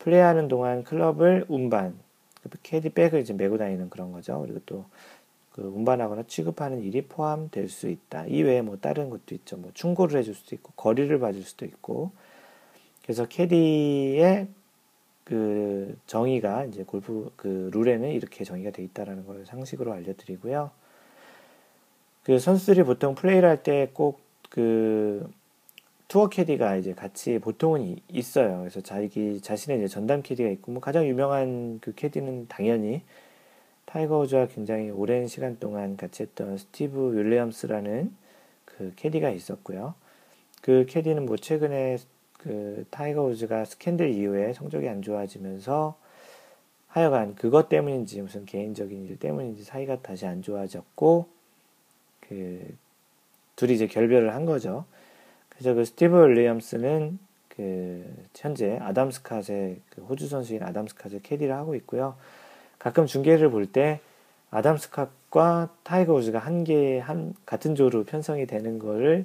플레이하는 0.00 0.48
동안 0.48 0.84
클럽을 0.84 1.46
운반, 1.48 1.96
그 2.42 2.50
캐디백을 2.64 3.20
이제 3.20 3.34
메고 3.34 3.58
다니는 3.58 3.90
그런 3.90 4.12
거죠. 4.12 4.40
그리고 4.42 4.60
또 4.66 4.86
그 5.52 5.62
운반하거나 5.62 6.24
취급하는 6.26 6.82
일이 6.82 7.02
포함될 7.02 7.68
수 7.68 7.88
있다. 7.88 8.26
이외에 8.26 8.60
뭐 8.62 8.76
다른 8.78 9.08
것도 9.08 9.36
있죠. 9.36 9.56
뭐 9.56 9.70
충고를 9.74 10.18
해줄 10.18 10.34
수도 10.34 10.56
있고 10.56 10.72
거리를 10.76 11.16
봐줄 11.20 11.44
수도 11.44 11.64
있고. 11.64 12.10
그래서 13.02 13.26
캐디의 13.26 14.48
그 15.24 15.96
정의가 16.06 16.64
이제 16.66 16.84
골프 16.84 17.32
그 17.36 17.70
룰에는 17.72 18.10
이렇게 18.10 18.44
정의가 18.44 18.72
돼 18.72 18.82
있다라는 18.84 19.26
걸 19.26 19.46
상식으로 19.46 19.92
알려드리고요. 19.92 20.70
그 22.24 22.38
선수들이 22.40 22.84
보통 22.84 23.14
플레이를 23.14 23.48
할 23.48 23.62
때 23.62 23.90
꼭 23.94 24.20
그 24.50 25.28
투어 26.08 26.28
캐디가 26.28 26.76
이제 26.76 26.92
같이 26.94 27.38
보통은 27.38 27.96
있어요. 28.08 28.58
그래서 28.58 28.80
자기 28.80 29.40
자신의 29.40 29.78
이제 29.78 29.88
전담 29.88 30.22
캐디가 30.22 30.48
있고 30.50 30.72
뭐 30.72 30.80
가장 30.80 31.06
유명한 31.06 31.78
그 31.80 31.94
캐디는 31.94 32.48
당연히 32.48 33.02
타이거 33.86 34.18
우즈와 34.18 34.48
굉장히 34.48 34.90
오랜 34.90 35.26
시간 35.26 35.58
동안 35.58 35.96
같이 35.96 36.22
했던 36.22 36.58
스티브 36.58 37.16
윌리엄스라는 37.16 38.14
그 38.64 38.92
캐디가 38.96 39.30
있었고요. 39.30 39.94
그 40.62 40.86
캐디는 40.88 41.26
뭐 41.26 41.36
최근에 41.36 41.98
그 42.38 42.84
타이거 42.90 43.22
우즈가 43.24 43.64
스캔들 43.64 44.10
이후에 44.10 44.52
성적이 44.52 44.88
안 44.88 45.02
좋아지면서 45.02 45.96
하여간 46.88 47.34
그것 47.34 47.68
때문인지 47.68 48.22
무슨 48.22 48.44
개인적인 48.46 49.06
일 49.06 49.18
때문인지 49.18 49.64
사이가 49.64 50.02
다시 50.02 50.26
안 50.26 50.42
좋아졌고 50.42 51.26
그 52.20 52.76
둘이 53.56 53.74
이제 53.74 53.86
결별을 53.86 54.34
한 54.34 54.44
거죠. 54.44 54.84
그래서 55.54 55.74
그 55.74 55.84
스티브 55.84 56.16
윌리엄스는 56.26 57.18
그 57.48 58.04
현재 58.34 58.78
아담 58.82 59.10
스캇의 59.10 59.76
그 59.90 60.02
호주 60.02 60.28
선수인 60.28 60.62
아담 60.62 60.86
스캇의 60.86 61.22
캐디를 61.22 61.54
하고 61.54 61.74
있고요. 61.76 62.16
가끔 62.78 63.06
중계를 63.06 63.50
볼 63.50 63.66
때 63.66 64.00
아담 64.50 64.76
스캇과 64.76 65.70
타이거 65.82 66.14
우즈가 66.14 66.38
한 66.38 66.64
개, 66.64 66.98
한, 66.98 67.34
같은 67.46 67.74
조로 67.74 68.04
편성이 68.04 68.46
되는 68.46 68.78
거를 68.78 69.24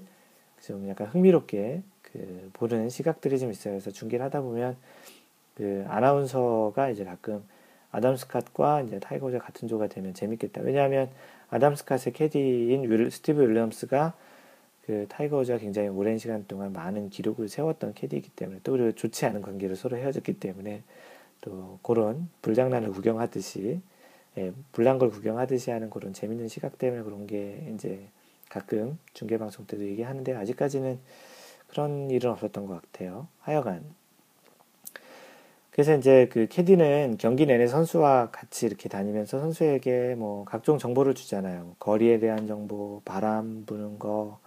좀 0.61 0.87
약간 0.89 1.07
흥미롭게 1.07 1.81
그 2.01 2.49
보는 2.53 2.89
시각들이 2.89 3.37
좀 3.39 3.51
있어요. 3.51 3.73
그래서 3.73 3.91
중계를 3.91 4.25
하다 4.25 4.41
보면 4.41 4.75
그 5.55 5.85
아나운서가 5.87 6.89
이제 6.89 7.03
가끔 7.03 7.43
아담 7.91 8.15
스캇과 8.15 8.87
이제 8.87 8.99
타이거 8.99 9.27
우즈가 9.27 9.43
같은 9.43 9.67
조가 9.67 9.87
되면 9.87 10.13
재밌겠다. 10.13 10.61
왜냐하면 10.61 11.09
아담 11.49 11.73
스캇의 11.73 12.13
캐디인 12.13 13.09
스티브 13.09 13.41
윌리엄스가 13.41 14.13
그 14.89 15.05
타이거 15.07 15.37
우즈가 15.37 15.59
굉장히 15.59 15.87
오랜 15.87 16.17
시간 16.17 16.47
동안 16.47 16.73
많은 16.73 17.11
기록을 17.11 17.47
세웠던 17.47 17.93
캐디이기 17.93 18.31
때문에 18.31 18.61
또 18.63 18.91
좋지 18.91 19.23
않은 19.27 19.43
관계로 19.43 19.75
서로 19.75 19.97
헤어졌기 19.97 20.39
때문에 20.39 20.81
또 21.41 21.77
그런 21.83 22.27
불장난을 22.41 22.91
구경하듯이 22.93 23.81
예, 24.39 24.51
불난 24.71 24.97
걸 24.97 25.11
구경하듯이 25.11 25.69
하는 25.69 25.91
그런 25.91 26.11
재밌는 26.11 26.47
시각 26.47 26.79
때문에 26.79 27.03
그런 27.03 27.27
게 27.27 27.71
이제 27.75 27.99
가끔 28.49 28.97
중계 29.13 29.37
방송 29.37 29.67
때도 29.67 29.85
얘기하는데 29.85 30.33
아직까지는 30.33 30.97
그런 31.67 32.09
일은 32.09 32.31
없었던 32.31 32.65
것 32.65 32.81
같아요. 32.81 33.27
하여간 33.41 33.83
그래서 35.69 35.95
이제 35.95 36.27
그 36.31 36.47
캐디는 36.47 37.17
경기 37.19 37.45
내내 37.45 37.67
선수와 37.67 38.31
같이 38.31 38.65
이렇게 38.65 38.89
다니면서 38.89 39.39
선수에게 39.39 40.15
뭐 40.15 40.45
각종 40.45 40.79
정보를 40.79 41.13
주잖아요. 41.13 41.75
거리에 41.77 42.17
대한 42.17 42.47
정보, 42.47 43.03
바람 43.05 43.65
부는 43.67 43.99
거, 43.99 44.39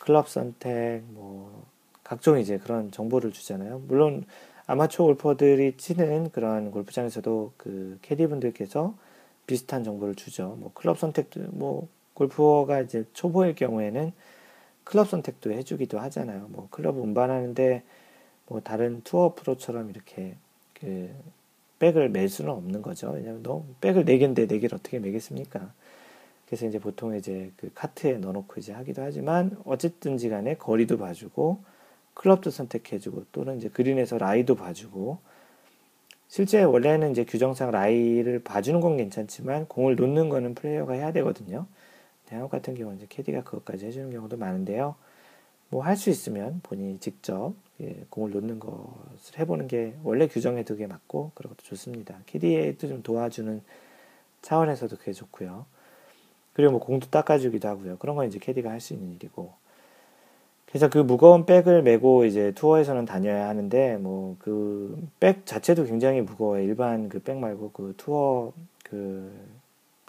클럽 0.00 0.28
선택, 0.28 1.02
뭐 1.08 1.64
각종 2.04 2.38
이제 2.38 2.58
그런 2.58 2.90
정보를 2.90 3.32
주잖아요. 3.32 3.82
물론 3.86 4.24
아마추어 4.66 5.06
골퍼들이 5.06 5.76
치는 5.76 6.30
그런 6.30 6.70
골프장에서도 6.70 7.52
그 7.56 7.98
캐디분들께서 8.02 8.94
비슷한 9.46 9.84
정보를 9.84 10.14
주죠. 10.14 10.56
뭐 10.58 10.72
클럽 10.74 10.98
선택도 10.98 11.40
뭐 11.52 11.88
골프어가 12.14 12.80
이제 12.80 13.04
초보일 13.12 13.54
경우에는 13.54 14.12
클럽 14.84 15.08
선택도 15.08 15.52
해주기도 15.52 15.98
하잖아요. 16.00 16.48
뭐 16.50 16.68
클럽 16.70 16.96
운반하는데 16.96 17.82
뭐 18.46 18.60
다른 18.60 19.02
투어 19.02 19.34
프로처럼 19.34 19.90
이렇게 19.90 20.36
그 20.74 21.10
백을 21.78 22.08
맬 22.08 22.28
수는 22.28 22.50
없는 22.50 22.82
거죠. 22.82 23.10
왜냐면 23.10 23.42
너 23.42 23.64
백을 23.80 24.04
네 24.04 24.18
개인데 24.18 24.46
네 24.46 24.58
개를 24.58 24.76
어떻게 24.78 24.98
매겠습니까? 24.98 25.72
그래서 26.46 26.66
이제 26.66 26.78
보통 26.78 27.16
이제 27.16 27.52
그 27.56 27.70
카트에 27.74 28.18
넣어놓고 28.18 28.54
이제 28.60 28.72
하기도 28.72 29.02
하지만 29.02 29.56
어쨌든지 29.64 30.28
간에 30.28 30.54
거리도 30.56 30.98
봐주고 30.98 31.58
클럽도 32.14 32.50
선택해주고 32.50 33.26
또는 33.32 33.58
이제 33.58 33.68
그린에서 33.68 34.18
라이도 34.18 34.54
봐주고 34.54 35.18
실제 36.28 36.62
원래는 36.62 37.12
이제 37.12 37.24
규정상 37.24 37.70
라이를 37.70 38.40
봐주는 38.42 38.80
건 38.80 38.96
괜찮지만 38.96 39.66
공을 39.66 39.96
놓는 39.96 40.28
거는 40.28 40.54
플레이어가 40.54 40.94
해야 40.94 41.12
되거든요. 41.12 41.66
대학 42.26 42.50
같은 42.50 42.74
경우는 42.74 42.98
이제 42.98 43.06
캐디가 43.08 43.42
그것까지 43.44 43.86
해주는 43.86 44.10
경우도 44.10 44.36
많은데요. 44.36 44.96
뭐 45.70 45.82
할 45.82 45.96
수 45.96 46.10
있으면 46.10 46.60
본인이 46.62 46.98
직접 47.00 47.54
예, 47.80 48.04
공을 48.10 48.30
놓는 48.30 48.58
것을 48.60 49.38
해보는 49.38 49.68
게 49.68 49.94
원래 50.02 50.26
규정에 50.28 50.64
두게 50.64 50.86
맞고 50.86 51.32
그런 51.34 51.50
것도 51.50 51.64
좋습니다. 51.64 52.18
캐디에도 52.26 52.88
좀 52.88 53.02
도와주는 53.02 53.62
차원에서도 54.42 54.96
그게 54.96 55.12
좋고요. 55.12 55.66
그리고 56.56 56.72
뭐 56.72 56.80
공도 56.80 57.08
닦아주기도 57.10 57.68
하고요. 57.68 57.98
그런 57.98 58.16
건 58.16 58.26
이제 58.26 58.38
캐디가 58.38 58.70
할 58.70 58.80
수 58.80 58.94
있는 58.94 59.12
일이고. 59.12 59.52
그래서 60.66 60.88
그 60.88 60.96
무거운 60.98 61.44
백을 61.44 61.82
메고 61.82 62.24
이제 62.24 62.52
투어에서는 62.52 63.04
다녀야 63.04 63.46
하는데 63.48 63.98
뭐 63.98 64.36
그 64.38 64.96
백 65.20 65.44
자체도 65.46 65.84
굉장히 65.84 66.22
무거워요. 66.22 66.62
일반 66.64 67.10
그 67.10 67.20
백 67.20 67.36
말고 67.36 67.72
그 67.72 67.92
투어 67.98 68.52
그 68.82 69.30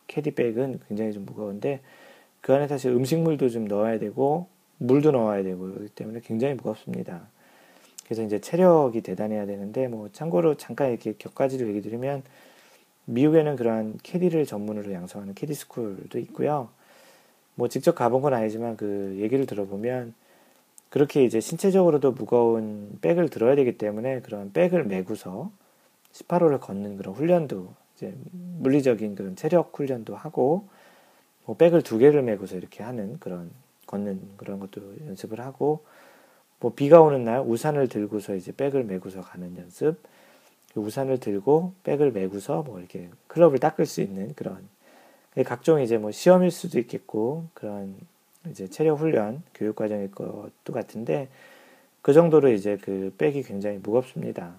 캐디 0.07 0.31
백은 0.31 0.79
굉장히 0.88 1.12
좀 1.12 1.25
무거운데 1.25 1.81
그 2.39 2.53
안에 2.53 2.67
사실 2.69 2.91
음식물도 2.91 3.49
좀 3.49 3.65
넣어야 3.67 3.99
되고 3.99 4.47
물도 4.77 5.12
넣어야 5.12 5.43
되고 5.43 5.60
그렇기 5.60 5.89
때문에 5.89 6.21
굉장히 6.23 6.53
무겁습니다. 6.53 7.27
그래서 8.05 8.23
이제 8.23 8.39
체력이 8.39 9.01
대단해야 9.01 9.45
되는데 9.45 9.89
뭐 9.89 10.07
참고로 10.13 10.55
잠깐 10.55 10.91
이렇게 10.91 11.13
격가지를 11.17 11.67
얘기 11.67 11.81
드리면 11.81 12.23
미국에는 13.08 13.56
그러한 13.56 14.00
캐디를 14.04 14.46
전문으로 14.46 14.91
양성하는 14.93 15.34
캐디 15.34 15.54
스쿨도 15.54 16.20
있고요. 16.20 16.70
뭐 17.56 17.67
직접 17.67 17.96
가본 17.96 18.22
건 18.22 18.34
아니지만 18.34 18.78
그 18.78 19.17
얘기를 19.20 19.46
들어보면 19.46 20.13
그렇게 20.89 21.24
이제 21.24 21.39
신체적으로도 21.39 22.12
무거운 22.12 22.98
백을 23.02 23.30
들어야 23.30 23.56
되기 23.56 23.78
때문에 23.78 24.22
그런 24.22 24.52
백을 24.54 24.84
메고서 24.84 25.52
18호를 26.13 26.60
걷는 26.60 26.98
그런 26.98 27.13
훈련도 27.13 27.74
이제 27.96 28.13
물리적인 28.32 29.15
그런 29.15 29.36
체력 29.36 29.78
훈련도 29.78 30.15
하고 30.15 30.67
뭐 31.46 31.56
백을 31.56 31.82
두 31.82 31.98
개를 31.98 32.22
메고서 32.22 32.58
이렇게 32.58 32.84
하는 32.84 33.17
그런 33.20 33.52
걷는 33.86 34.22
그런 34.38 34.60
것도 34.60 34.82
연습을 35.08 35.39
하고 35.39 35.84
뭐 36.60 36.74
비가 36.74 37.02
오는 37.02 37.24
날 37.24 37.41
우산을 37.41 37.88
들고서 37.88 38.36
이제 38.36 38.52
백을 38.52 38.84
메고서 38.84 39.22
가는 39.22 39.56
연습 39.58 39.96
그 39.96 40.10
우산을 40.81 41.19
들고 41.19 41.73
백을 41.83 42.11
메고서 42.11 42.63
뭐 42.63 42.79
이렇게 42.79 43.09
클럽을 43.27 43.59
닦을 43.59 43.85
수 43.85 44.01
있는 44.01 44.33
그런 44.35 44.67
각종 45.45 45.81
이제 45.81 45.97
뭐 45.97 46.11
시험일 46.11 46.51
수도 46.51 46.79
있겠고 46.79 47.47
그런 47.53 47.95
이제 48.49 48.67
체력 48.67 48.99
훈련 48.99 49.43
교육 49.53 49.75
과정일 49.75 50.11
것도 50.11 50.73
같은데 50.73 51.29
그 52.01 52.13
정도로 52.13 52.49
이제 52.51 52.77
그 52.81 53.13
백이 53.17 53.43
굉장히 53.43 53.77
무겁습니다. 53.77 54.55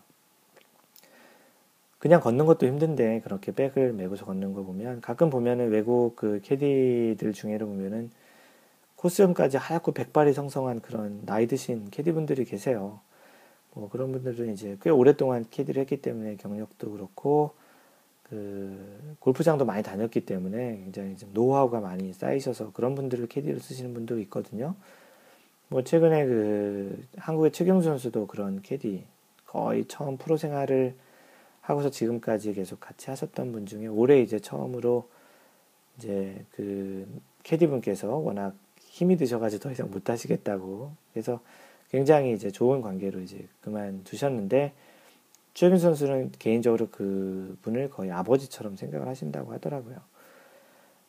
그냥 1.99 2.21
걷는 2.21 2.47
것도 2.47 2.67
힘든데 2.67 3.23
그렇게 3.25 3.53
백을 3.53 3.93
메고서 3.93 4.25
걷는 4.25 4.53
거 4.53 4.63
보면 4.63 5.01
가끔 5.01 5.31
보면은 5.31 5.71
외국 5.71 6.15
그 6.15 6.41
캐디들 6.45 7.33
중에로 7.33 7.67
보면은 7.67 8.11
코스염까지 8.97 9.57
하얗고 9.57 9.93
백발이 9.93 10.33
성성한 10.33 10.81
그런 10.81 11.23
나이 11.25 11.47
드신 11.47 11.89
캐디분들이 11.91 12.45
계세요. 12.45 13.01
뭐 13.75 13.89
그런 13.89 14.13
분들은 14.13 14.53
이제 14.53 14.77
꽤 14.83 14.91
오랫동안 14.91 15.45
캐디를 15.51 15.81
했기 15.81 16.01
때문에 16.03 16.37
경력도 16.37 16.91
그렇고 16.91 17.53
그 18.25 19.17
골프장도 19.21 19.65
많이 19.65 19.83
다녔기 19.83 20.27
때문에 20.27 20.79
굉장히 20.79 21.17
좀 21.17 21.31
노하우가 21.33 21.81
많이 21.81 22.13
쌓이셔서 22.13 22.73
그런 22.73 22.95
분들을 22.95 23.27
캐디를 23.27 23.61
쓰시는 23.61 23.95
분도 23.95 24.19
있거든요. 24.21 24.75
뭐 25.69 25.83
최근에 25.83 26.27
그 26.27 27.05
한국의 27.17 27.53
최경주 27.53 27.89
선수도 27.89 28.27
그런 28.27 28.63
캐디 28.63 29.05
거의 29.47 29.87
처음 29.87 30.17
프로 30.17 30.37
생활을 30.37 30.95
하고서 31.61 31.91
지금까지 31.91 32.55
계속 32.55 32.81
같이 32.81 33.11
하셨던 33.11 33.53
분 33.53 33.67
중에 33.67 33.87
올해 33.87 34.21
이제 34.21 34.39
처음으로 34.39 35.09
이제 35.97 36.45
그 36.53 37.07
캐디 37.43 37.67
분께서 37.67 38.09
워낙 38.17 38.55
힘이 38.79 39.17
드셔가지고 39.17 39.63
더 39.63 39.71
이상 39.71 39.91
못 39.91 40.09
하시겠다고 40.09 40.93
그래서 41.13 41.41
굉장히 41.91 42.33
이제 42.33 42.51
좋은 42.51 42.81
관계로 42.81 43.21
이제 43.21 43.47
그만두셨는데 43.63 44.73
최균 45.55 45.79
선수는 45.79 46.33
개인적으로 46.39 46.89
그 46.91 47.59
분을 47.63 47.91
거의 47.91 48.13
아버지처럼 48.13 48.77
생각을 48.77 49.09
하신다고 49.09 49.53
하더라고요. 49.53 49.97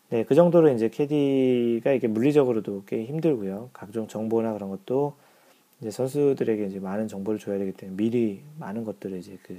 네, 0.10 0.24
그 0.24 0.34
정도로 0.34 0.70
이제 0.74 0.90
캐디가 0.90 1.92
이게 1.92 2.08
물리적으로도 2.08 2.84
꽤 2.88 3.06
힘들고요. 3.06 3.70
각종 3.74 4.08
정보나 4.08 4.54
그런 4.54 4.70
것도 4.70 5.14
이제 5.82 5.92
선수들에게 5.92 6.66
이제 6.66 6.80
많은 6.80 7.08
정보를 7.08 7.40
줘야 7.40 7.60
되기 7.60 7.72
때문에 7.74 7.96
미리 7.96 8.42
많은 8.58 8.86
것들을 8.86 9.18
이제 9.20 9.38
그 9.44 9.56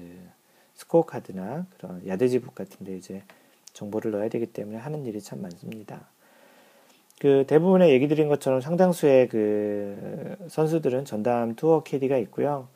스코어 0.74 1.02
카드나 1.02 1.66
그런 1.76 2.04
야대지북 2.06 2.54
같은 2.54 2.84
데 2.84 2.96
이제 2.96 3.22
정보를 3.72 4.10
넣어야 4.10 4.28
되기 4.28 4.46
때문에 4.46 4.76
하는 4.78 5.06
일이 5.06 5.20
참 5.20 5.40
많습니다. 5.40 6.08
그 7.20 7.44
대부분의 7.46 7.90
얘기 7.90 8.08
드린 8.08 8.28
것처럼 8.28 8.62
상당수의 8.62 9.28
그 9.28 10.36
선수들은 10.48 11.04
전담 11.04 11.54
투어 11.54 11.82
캐디가 11.82 12.16
있고요. 12.16 12.68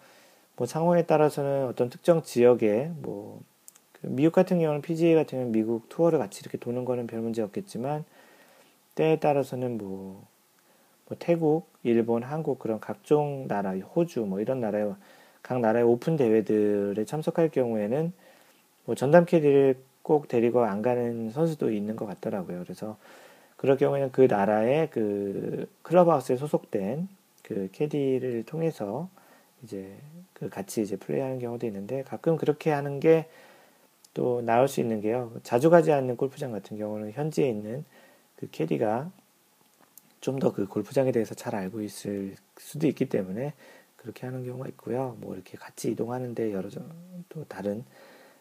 뭐 0.57 0.67
상황에 0.67 1.07
따라서는 1.07 1.67
어떤 1.67 1.89
특정 1.89 2.23
지역에 2.23 2.91
뭐그 2.97 4.03
미국 4.03 4.33
같은 4.33 4.59
경우는 4.59 4.83
PGA 4.83 5.15
같은 5.15 5.39
경우는 5.39 5.53
미국 5.53 5.89
투어를 5.89 6.19
같이 6.19 6.41
이렇게 6.43 6.59
도는 6.59 6.85
거는 6.85 7.07
별 7.07 7.21
문제 7.21 7.41
없겠지만 7.41 8.05
때에 8.97 9.19
따라서는 9.19 9.79
뭐, 9.79 10.27
뭐 11.09 11.17
태국, 11.19 11.67
일본, 11.83 12.23
한국 12.23 12.59
그런 12.59 12.81
각종 12.81 13.49
나라, 13.49 13.75
호주 13.75 14.27
뭐 14.27 14.41
이런 14.41 14.61
나라의 14.61 14.95
각 15.43 15.61
나라의 15.61 15.87
오픈 15.87 16.17
대회들에 16.17 17.03
참석할 17.07 17.49
경우에는 17.49 18.13
뭐 18.85 18.95
전담 18.95 19.25
캐디를 19.25 19.79
꼭 20.03 20.29
데리고 20.29 20.65
안 20.65 20.83
가는 20.83 21.31
선수도 21.31 21.71
있는 21.73 21.97
것 21.97 22.05
같더라고요. 22.05 22.63
그래서 22.63 22.99
그럴 23.65 23.79
경우에는 23.79 24.13
그 24.13 24.23
나라의 24.23 24.91
그 24.91 25.67
클럽하우스에 25.83 26.37
소속된 26.37 27.09
그 27.43 27.71
캐디를 27.73 28.45
통해서 28.45 29.09
이제 29.63 29.97
그 30.35 30.51
같이 30.51 30.83
이제 30.83 30.97
플레이하는 30.97 31.39
경우도 31.39 31.67
있는데 31.67 32.03
가끔 32.03 32.37
그렇게 32.37 32.71
하는 32.71 33.01
게 33.01 33.27
또 34.15 34.41
나올 34.43 34.69
수 34.69 34.81
있는 34.81 35.01
게요. 35.01 35.33
자주 35.43 35.71
가지 35.71 35.93
않는 35.93 36.17
골프장 36.17 36.53
같은 36.53 36.79
경우는 36.79 37.13
현지에 37.13 37.49
있는 37.49 37.85
그 38.37 38.49
캐디가 38.51 39.11
좀 40.21 40.39
더 40.39 40.53
그 40.53 40.67
골프장에 40.67 41.13
대해서 41.13 41.35
잘 41.35 41.55
알고 41.57 41.83
있을 41.83 42.37
수도 42.59 42.87
있기 42.87 43.09
때문에 43.09 43.55
그렇게 43.97 44.27
하는 44.27 44.45
경우가 44.45 44.69
있고요. 44.69 45.17
뭐 45.21 45.35
이렇게 45.35 45.59
같이 45.59 45.91
이동하는데 45.91 46.53
여러 46.53 46.69
또 47.29 47.45
다른 47.47 47.85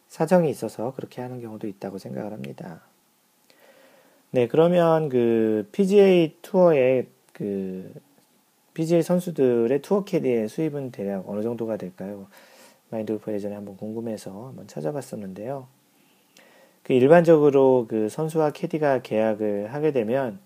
사정이 0.10 0.50
있어서 0.50 0.94
그렇게 0.94 1.22
하는 1.22 1.42
경우도 1.42 1.68
있다고 1.68 1.98
생각을 1.98 2.34
합니다. 2.34 2.82
네, 4.36 4.48
그러면 4.48 5.10
그 5.10 5.70
PGA 5.72 6.36
투어의 6.42 7.06
그 7.34 7.94
PGA 8.74 9.04
선수들의 9.04 9.80
투어 9.84 10.04
캐디의 10.04 10.50
수입은 10.50 10.90
대략 10.90 11.30
어느 11.30 11.44
정도가 11.44 11.78
될까요? 11.78 12.26
마인드 12.90 13.14
골프 13.14 13.32
예전에 13.32 13.54
한번 13.54 13.78
궁금해서 13.78 14.48
한번 14.48 14.66
찾아봤었는데요. 14.66 15.68
그 16.82 16.94
일반적으로 16.94 17.86
그 17.88 18.10
선수와 18.10 18.54
캐디가 18.54 19.04
계약을 19.04 19.72
하게 19.72 19.92
되면 19.92 20.40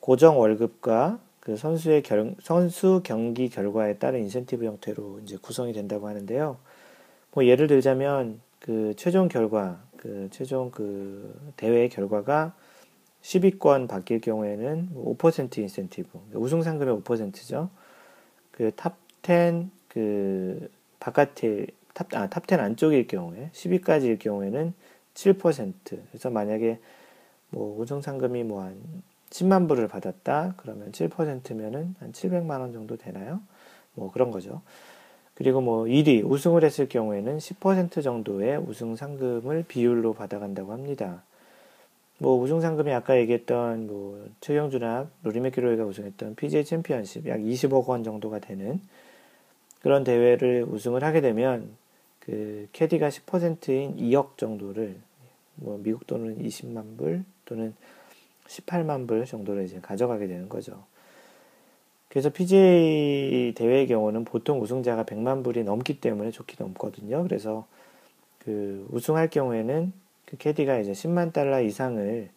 고정 0.00 0.40
월급과 0.40 1.18
그 1.40 1.58
선수의 1.58 2.04
결, 2.04 2.34
선수 2.40 3.02
경기 3.04 3.50
결과에 3.50 3.98
따른 3.98 4.20
인센티브 4.22 4.64
형태로 4.64 5.20
이제 5.24 5.36
구성이 5.42 5.74
된다고 5.74 6.08
하는데요. 6.08 6.56
뭐 7.32 7.44
예를 7.44 7.66
들자면 7.66 8.40
그 8.60 8.94
최종 8.96 9.28
결과, 9.28 9.82
그 9.98 10.30
최종 10.30 10.70
그 10.70 11.52
대회의 11.58 11.90
결과가 11.90 12.54
10위권 13.26 13.88
밖일 13.88 14.20
경우에는 14.20 14.90
5% 14.94 15.58
인센티브, 15.58 16.08
우승 16.34 16.62
상금의 16.62 16.94
5%죠. 17.02 17.70
그 18.52 18.70
탑 18.76 18.96
10, 19.22 19.68
그 19.88 20.70
바깥에 21.00 21.66
탑, 21.92 22.06
아, 22.14 22.28
탑10 22.28 22.60
안쪽일 22.60 23.08
경우에 23.08 23.50
10위까지일 23.52 24.20
경우에는 24.20 24.72
7%. 25.14 25.72
그래서 26.10 26.30
만약에 26.30 26.78
뭐 27.50 27.80
우승 27.80 28.00
상금이 28.00 28.44
뭐 28.44 28.62
한 28.62 28.76
10만 29.30 29.68
불을 29.68 29.88
받았다. 29.88 30.54
그러면 30.56 30.92
7%면은 30.92 31.96
한 31.98 32.12
700만 32.12 32.60
원 32.60 32.72
정도 32.72 32.96
되나요? 32.96 33.40
뭐 33.94 34.12
그런 34.12 34.30
거죠. 34.30 34.62
그리고 35.34 35.60
뭐 35.60 35.84
1위 35.84 36.24
우승을 36.24 36.62
했을 36.64 36.88
경우에는 36.88 37.38
10% 37.38 38.02
정도의 38.02 38.58
우승 38.58 38.94
상금을 38.94 39.64
비율로 39.66 40.14
받아간다고 40.14 40.72
합니다. 40.72 41.22
뭐 42.18 42.40
우승 42.40 42.60
상금이 42.60 42.92
아까 42.92 43.18
얘기했던 43.18 43.86
뭐 43.86 44.26
최경주나 44.40 45.10
로리 45.22 45.40
맥기로이가 45.40 45.84
우승했던 45.84 46.36
PGA 46.36 46.64
챔피언십 46.64 47.26
약 47.26 47.40
20억 47.40 47.86
원 47.86 48.04
정도가 48.04 48.38
되는 48.38 48.80
그런 49.80 50.02
대회를 50.02 50.64
우승을 50.68 51.04
하게 51.04 51.20
되면 51.20 51.68
그 52.20 52.68
캐디가 52.72 53.08
10%인 53.08 53.96
2억 53.96 54.36
정도를 54.38 54.96
뭐 55.56 55.78
미국 55.82 56.06
돈은 56.06 56.38
20만 56.42 56.96
불 56.96 57.24
또는 57.44 57.74
18만 58.46 59.06
불 59.06 59.24
정도를 59.26 59.64
이제 59.64 59.78
가져가게 59.80 60.26
되는 60.26 60.48
거죠. 60.48 60.84
그래서 62.08 62.30
PGA 62.30 63.52
대회의 63.54 63.86
경우는 63.86 64.24
보통 64.24 64.62
우승자가 64.62 65.04
100만 65.04 65.44
불이 65.44 65.64
넘기 65.64 66.00
때문에 66.00 66.30
좋게 66.30 66.56
넘거든요. 66.58 67.22
그래서 67.24 67.66
그 68.38 68.86
우승할 68.90 69.28
경우에는 69.28 69.92
그 70.26 70.36
캐디가 70.36 70.78
이제 70.78 70.92
10만 70.92 71.32
달러 71.32 71.60
이상을 71.60 72.28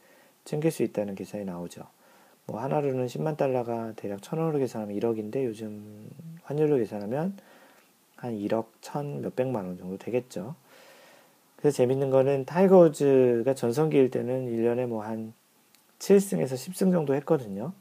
챙길 0.45 0.71
수 0.71 0.83
있다는 0.83 1.15
계산이 1.15 1.45
나오죠. 1.45 1.83
뭐 2.45 2.61
한화로는 2.61 3.07
10만 3.07 3.37
달러가 3.37 3.93
대략 3.95 4.21
천 4.21 4.39
원으로 4.39 4.59
계산하면 4.59 4.97
1억인데 4.97 5.45
요즘 5.45 6.09
환율로 6.43 6.77
계산하면 6.77 7.37
한 8.15 8.33
1억 8.33 8.67
천 8.81 9.21
몇백만 9.21 9.65
원 9.65 9.77
정도 9.77 9.97
되겠죠. 9.97 10.55
그래서 11.57 11.75
재밌는 11.77 12.09
거는 12.09 12.45
타이거 12.45 12.79
우즈가 12.79 13.53
전성기일 13.53 14.11
때는 14.11 14.47
1년에 14.47 14.87
뭐 14.87 15.03
한 15.03 15.33
7승에서 15.99 16.53
10승 16.53 16.91
정도 16.91 17.13
했거든요. 17.15 17.73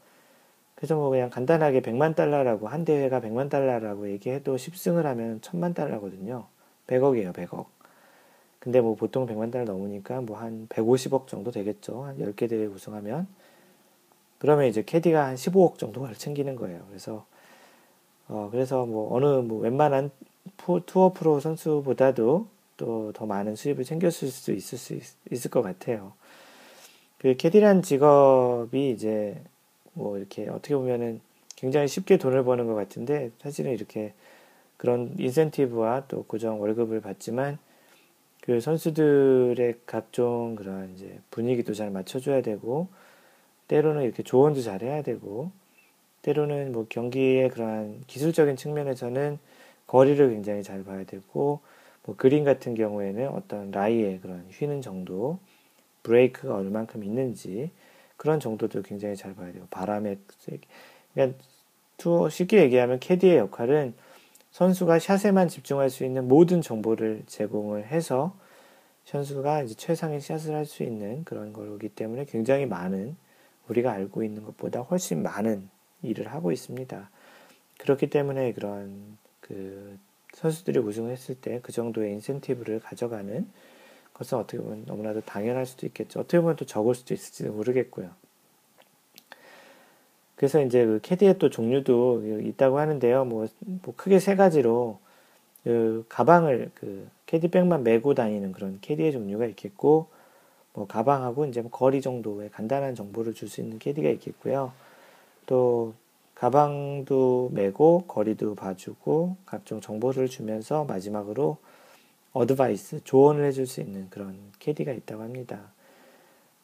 그래서 0.74 0.94
뭐 0.96 1.10
그냥 1.10 1.30
간단하게 1.30 1.80
100만 1.82 2.14
달러라고 2.14 2.68
한 2.68 2.84
대회가 2.84 3.20
100만 3.20 3.50
달러라고 3.50 4.10
얘기해도 4.10 4.56
10승을 4.56 5.02
하면 5.02 5.40
1000만 5.40 5.74
달러거든요. 5.74 6.46
100억이에요, 6.86 7.32
100억. 7.32 7.66
근데 8.60 8.80
뭐 8.80 8.94
보통 8.96 9.26
100만 9.26 9.50
달러 9.50 9.64
넘으니까 9.66 10.20
뭐 10.22 10.36
한 10.38 10.66
150억 10.68 11.28
정도 11.28 11.50
되겠죠. 11.50 12.04
한 12.04 12.18
10개 12.20 12.48
대회 12.48 12.66
우승하면. 12.66 13.26
그러면 14.38 14.66
이제 14.66 14.82
캐디가 14.84 15.26
한 15.26 15.34
15억 15.36 15.78
정도가 15.78 16.12
챙기는 16.14 16.54
거예요. 16.56 16.84
그래서 16.88 17.26
어 18.28 18.48
그래서 18.50 18.86
뭐 18.86 19.14
어느 19.14 19.26
뭐 19.26 19.60
웬만한 19.60 20.10
투어 20.86 21.12
프로 21.12 21.40
선수보다도 21.40 22.46
또 22.76 23.12
더 23.14 23.26
많은 23.26 23.56
수입을 23.56 23.84
챙겼을 23.84 24.28
수 24.28 24.52
있을 24.52 24.78
수 24.78 24.94
있, 24.94 25.02
을것 25.46 25.62
같아요. 25.64 26.12
그 27.18 27.36
캐디란 27.36 27.82
직업이 27.82 28.90
이제 28.90 29.42
뭐 29.94 30.18
이렇게 30.18 30.48
어떻게 30.48 30.76
보면은 30.76 31.20
굉장히 31.56 31.88
쉽게 31.88 32.18
돈을 32.18 32.44
버는 32.44 32.66
것 32.66 32.74
같은데 32.74 33.30
사실은 33.40 33.72
이렇게 33.72 34.14
그런 34.76 35.14
인센티브와 35.18 36.04
또 36.08 36.24
고정 36.24 36.60
월급을 36.60 37.00
받지만 37.00 37.58
그 38.48 38.60
선수들의 38.60 39.74
각종 39.84 40.54
그런 40.56 40.94
이제 40.94 41.20
분위기도 41.30 41.74
잘 41.74 41.90
맞춰줘야 41.90 42.40
되고 42.40 42.88
때로는 43.66 44.04
이렇게 44.04 44.22
조언도 44.22 44.62
잘 44.62 44.80
해야 44.80 45.02
되고 45.02 45.50
때로는 46.22 46.72
뭐 46.72 46.86
경기의 46.88 47.50
그러한 47.50 48.04
기술적인 48.06 48.56
측면에서는 48.56 49.38
거리를 49.86 50.30
굉장히 50.30 50.62
잘 50.62 50.82
봐야 50.82 51.04
되고 51.04 51.60
뭐 52.04 52.16
그린 52.16 52.42
같은 52.42 52.74
경우에는 52.74 53.28
어떤 53.28 53.70
라이의 53.70 54.20
그런 54.20 54.46
휘는 54.50 54.80
정도 54.80 55.38
브레이크가 56.02 56.56
얼만큼 56.56 57.04
있는지 57.04 57.70
그런 58.16 58.40
정도도 58.40 58.80
굉장히 58.80 59.14
잘 59.14 59.34
봐야 59.34 59.52
돼요. 59.52 59.66
바람의 59.68 60.20
그러니까 61.12 61.38
투어 61.98 62.30
쉽게 62.30 62.62
얘기하면 62.62 62.98
캐디의 62.98 63.36
역할은 63.36 63.92
선수가 64.52 65.00
샷에만 65.00 65.48
집중할 65.48 65.90
수 65.90 66.06
있는 66.06 66.26
모든 66.26 66.62
정보를 66.62 67.24
제공을 67.26 67.88
해서 67.88 68.37
선수가 69.08 69.62
이제 69.62 69.74
최상의 69.74 70.20
샷을 70.20 70.54
할 70.54 70.66
수 70.66 70.82
있는 70.82 71.24
그런 71.24 71.52
거기 71.54 71.88
때문에 71.88 72.26
굉장히 72.26 72.66
많은 72.66 73.16
우리가 73.68 73.92
알고 73.92 74.22
있는 74.22 74.44
것보다 74.44 74.80
훨씬 74.80 75.22
많은 75.22 75.68
일을 76.02 76.28
하고 76.28 76.52
있습니다. 76.52 77.10
그렇기 77.78 78.10
때문에 78.10 78.52
그런 78.52 79.16
그 79.40 79.98
선수들이 80.34 80.78
우승을 80.80 81.10
했을 81.10 81.34
때 81.36 81.60
그 81.62 81.72
정도의 81.72 82.12
인센티브를 82.12 82.80
가져가는 82.80 83.48
것은 84.12 84.36
어떻게 84.38 84.58
보면 84.58 84.84
너무나도 84.86 85.22
당연할 85.22 85.64
수도 85.64 85.86
있겠죠. 85.86 86.20
어떻게 86.20 86.40
보면 86.40 86.56
또 86.56 86.66
적을 86.66 86.94
수도 86.94 87.14
있을지도 87.14 87.52
모르겠고요. 87.52 88.10
그래서 90.36 90.62
이제 90.62 90.84
그 90.84 91.00
캐디의 91.02 91.38
또 91.38 91.48
종류도 91.50 92.40
있다고 92.42 92.78
하는데요. 92.78 93.24
뭐, 93.24 93.48
뭐 93.60 93.94
크게 93.96 94.18
세 94.20 94.36
가지로 94.36 95.00
그 95.68 96.06
가방을 96.08 96.70
그 96.74 97.06
캐디백만 97.26 97.84
메고 97.84 98.14
다니는 98.14 98.52
그런 98.52 98.78
캐디의 98.80 99.12
종류가 99.12 99.44
있겠고, 99.48 100.06
뭐 100.72 100.86
가방하고 100.86 101.44
이제 101.44 101.60
뭐 101.60 101.70
거리 101.70 102.00
정도의 102.00 102.48
간단한 102.52 102.94
정보를 102.94 103.34
줄 103.34 103.50
수 103.50 103.60
있는 103.60 103.78
캐디가 103.78 104.08
있겠고요. 104.12 104.72
또 105.44 105.92
가방도 106.34 107.50
메고 107.52 108.04
거리도 108.08 108.54
봐주고 108.54 109.36
각종 109.44 109.82
정보를 109.82 110.28
주면서 110.28 110.84
마지막으로 110.86 111.58
어드바이스 112.32 113.04
조언을 113.04 113.44
해줄 113.44 113.66
수 113.66 113.82
있는 113.82 114.08
그런 114.08 114.38
캐디가 114.60 114.92
있다고 114.92 115.22
합니다. 115.22 115.60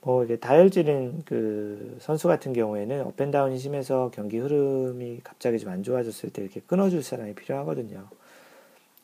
뭐 0.01 0.25
이게 0.25 0.37
다혈질인 0.37 1.25
그 1.27 1.99
선수 2.01 2.27
같은 2.27 2.55
경우에는 2.55 3.03
up 3.03 3.14
and 3.14 3.31
down이 3.31 3.59
심해서 3.59 4.11
경기 4.15 4.39
흐름이 4.39 5.21
갑자기 5.25 5.59
좀 5.59 5.71
안 5.73 5.83
좋아졌을 5.83 6.31
때 6.31 6.41
이렇게 6.43 6.61
끊어줄 6.67 7.03
사람이 7.03 7.35
필요하거든요. 7.35 8.09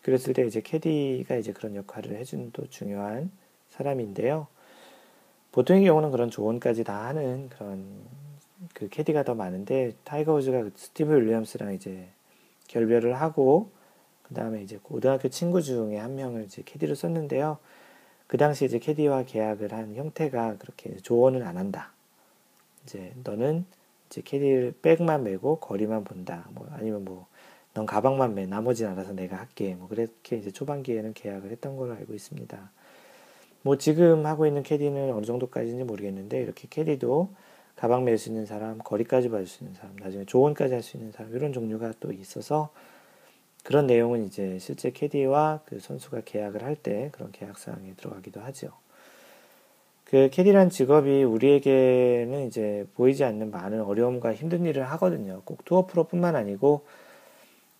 그랬을 0.02 0.32
때 0.34 0.46
이제 0.46 0.60
캐디가 0.60 1.36
이제 1.36 1.52
그런 1.52 1.76
역할을 1.76 2.16
해주는 2.16 2.50
또 2.52 2.66
중요한 2.68 3.30
사람인데요. 3.68 4.46
보통의 5.52 5.84
경우는 5.84 6.10
그런 6.10 6.30
조언까지 6.30 6.84
다 6.84 7.06
하는 7.06 7.48
그런 7.48 7.86
그 8.74 8.88
캐디가 8.88 9.24
더 9.24 9.34
많은데 9.34 9.92
타이거 10.04 10.34
우즈가 10.34 10.62
그 10.62 10.72
스티브 10.74 11.12
윌리엄스랑 11.12 11.74
이제 11.74 12.08
결별을 12.68 13.20
하고 13.20 13.70
그 14.22 14.34
다음에 14.34 14.62
이제 14.62 14.78
고등학교 14.80 15.28
친구 15.28 15.60
중에 15.60 15.98
한 15.98 16.14
명을 16.14 16.44
이제 16.44 16.62
캐디로 16.64 16.94
썼는데요. 16.94 17.58
그 18.26 18.36
당시 18.36 18.64
이제 18.64 18.78
캐디와 18.78 19.24
계약을 19.24 19.72
한 19.72 19.96
형태가 19.96 20.58
그렇게 20.58 20.96
조언을 20.98 21.42
안 21.42 21.56
한다. 21.56 21.92
이제 22.84 23.12
너는 23.24 23.64
이제 24.06 24.22
캐디를 24.22 24.74
백만 24.82 25.24
메고 25.24 25.58
거리만 25.58 26.04
본다. 26.04 26.46
뭐 26.52 26.68
아니면 26.70 27.04
뭐 27.04 27.26
넌 27.74 27.86
가방만 27.86 28.34
매. 28.34 28.46
나머지는 28.46 28.92
알아서 28.92 29.12
내가 29.12 29.36
할게. 29.36 29.74
뭐 29.74 29.88
그렇게 29.88 30.36
이제 30.36 30.50
초반기에는 30.50 31.14
계약을 31.14 31.50
했던 31.50 31.76
걸로 31.76 31.94
알고 31.94 32.14
있습니다. 32.14 32.70
뭐 33.62 33.76
지금 33.78 34.26
하고 34.26 34.46
있는 34.46 34.62
캐디는 34.62 35.12
어느 35.12 35.24
정도까지인지 35.24 35.84
모르겠는데 35.84 36.40
이렇게 36.42 36.66
캐디도 36.70 37.30
가방 37.76 38.04
멜 38.04 38.16
수 38.18 38.28
있는 38.28 38.44
사람, 38.46 38.78
거리까지 38.78 39.28
봐줄 39.30 39.46
수 39.46 39.64
있는 39.64 39.74
사람, 39.74 39.96
나중에 39.96 40.24
조언까지 40.26 40.74
할 40.74 40.82
수 40.82 40.96
있는 40.96 41.12
사람 41.12 41.34
이런 41.34 41.52
종류가 41.52 41.94
또 42.00 42.12
있어서 42.12 42.70
그런 43.64 43.86
내용은 43.86 44.24
이제 44.26 44.58
실제 44.58 44.90
캐디와 44.90 45.60
그 45.66 45.80
선수가 45.80 46.22
계약을 46.24 46.62
할 46.64 46.76
때 46.76 47.10
그런 47.12 47.30
계약 47.32 47.58
사항에 47.58 47.94
들어가기도 47.96 48.40
하죠. 48.40 48.68
그 50.04 50.28
캐디란 50.32 50.70
직업이 50.70 51.22
우리에게는 51.22 52.46
이제 52.48 52.86
보이지 52.96 53.22
않는 53.24 53.50
많은 53.50 53.82
어려움과 53.82 54.34
힘든 54.34 54.64
일을 54.66 54.84
하거든요. 54.92 55.42
꼭 55.44 55.64
투어 55.64 55.86
프로뿐만 55.86 56.34
아니고 56.36 56.84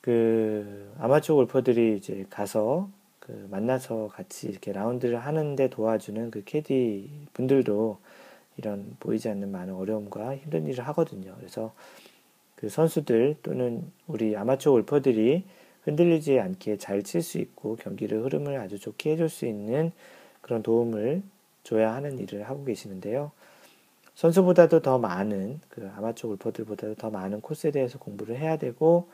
그 0.01 0.92
아마추어 0.98 1.36
골퍼들이 1.36 1.96
이제 1.98 2.24
가서 2.30 2.88
그 3.18 3.46
만나서 3.51 4.09
같이 4.09 4.48
이렇게 4.48 4.72
라운드를 4.72 5.18
하는데 5.18 5.68
도와주는 5.68 6.30
그 6.30 6.42
캐디 6.44 7.11
분들도 7.34 7.98
이런 8.57 8.96
보이지 9.01 9.28
않는 9.28 9.51
많은 9.53 9.74
어려움과 9.74 10.36
힘든 10.36 10.66
일을 10.66 10.86
하거든요. 10.88 11.34
그래서 11.38 11.72
그 12.57 12.68
선수들 12.68 13.36
또는 13.42 13.90
우리 14.07 14.36
아마추어 14.36 14.72
골퍼들이 14.72 15.44
흔들리지 15.84 16.38
않게 16.40 16.76
잘 16.78 17.03
칠 17.03 17.22
수 17.22 17.38
있고 17.38 17.76
경기를 17.76 18.22
흐름을 18.24 18.59
아주 18.59 18.78
좋게 18.78 19.12
해줄 19.12 19.28
수 19.28 19.46
있는 19.46 19.92
그런 20.42 20.62
도움을 20.62 21.22
줘야 21.62 21.94
하는 21.94 22.18
일을 22.18 22.42
하고 22.44 22.64
계시는데요. 22.64 23.32
선수보다도 24.14 24.80
더 24.82 24.98
많은 24.98 25.61
그 25.70 25.90
아마추어 25.96 26.30
골퍼들보다도 26.30 26.96
더 26.96 27.11
많은 27.11 27.40
코스에 27.40 27.70
대해서 27.70 27.98
공부를 27.98 28.36
해야 28.36 28.57
되고 28.59 29.09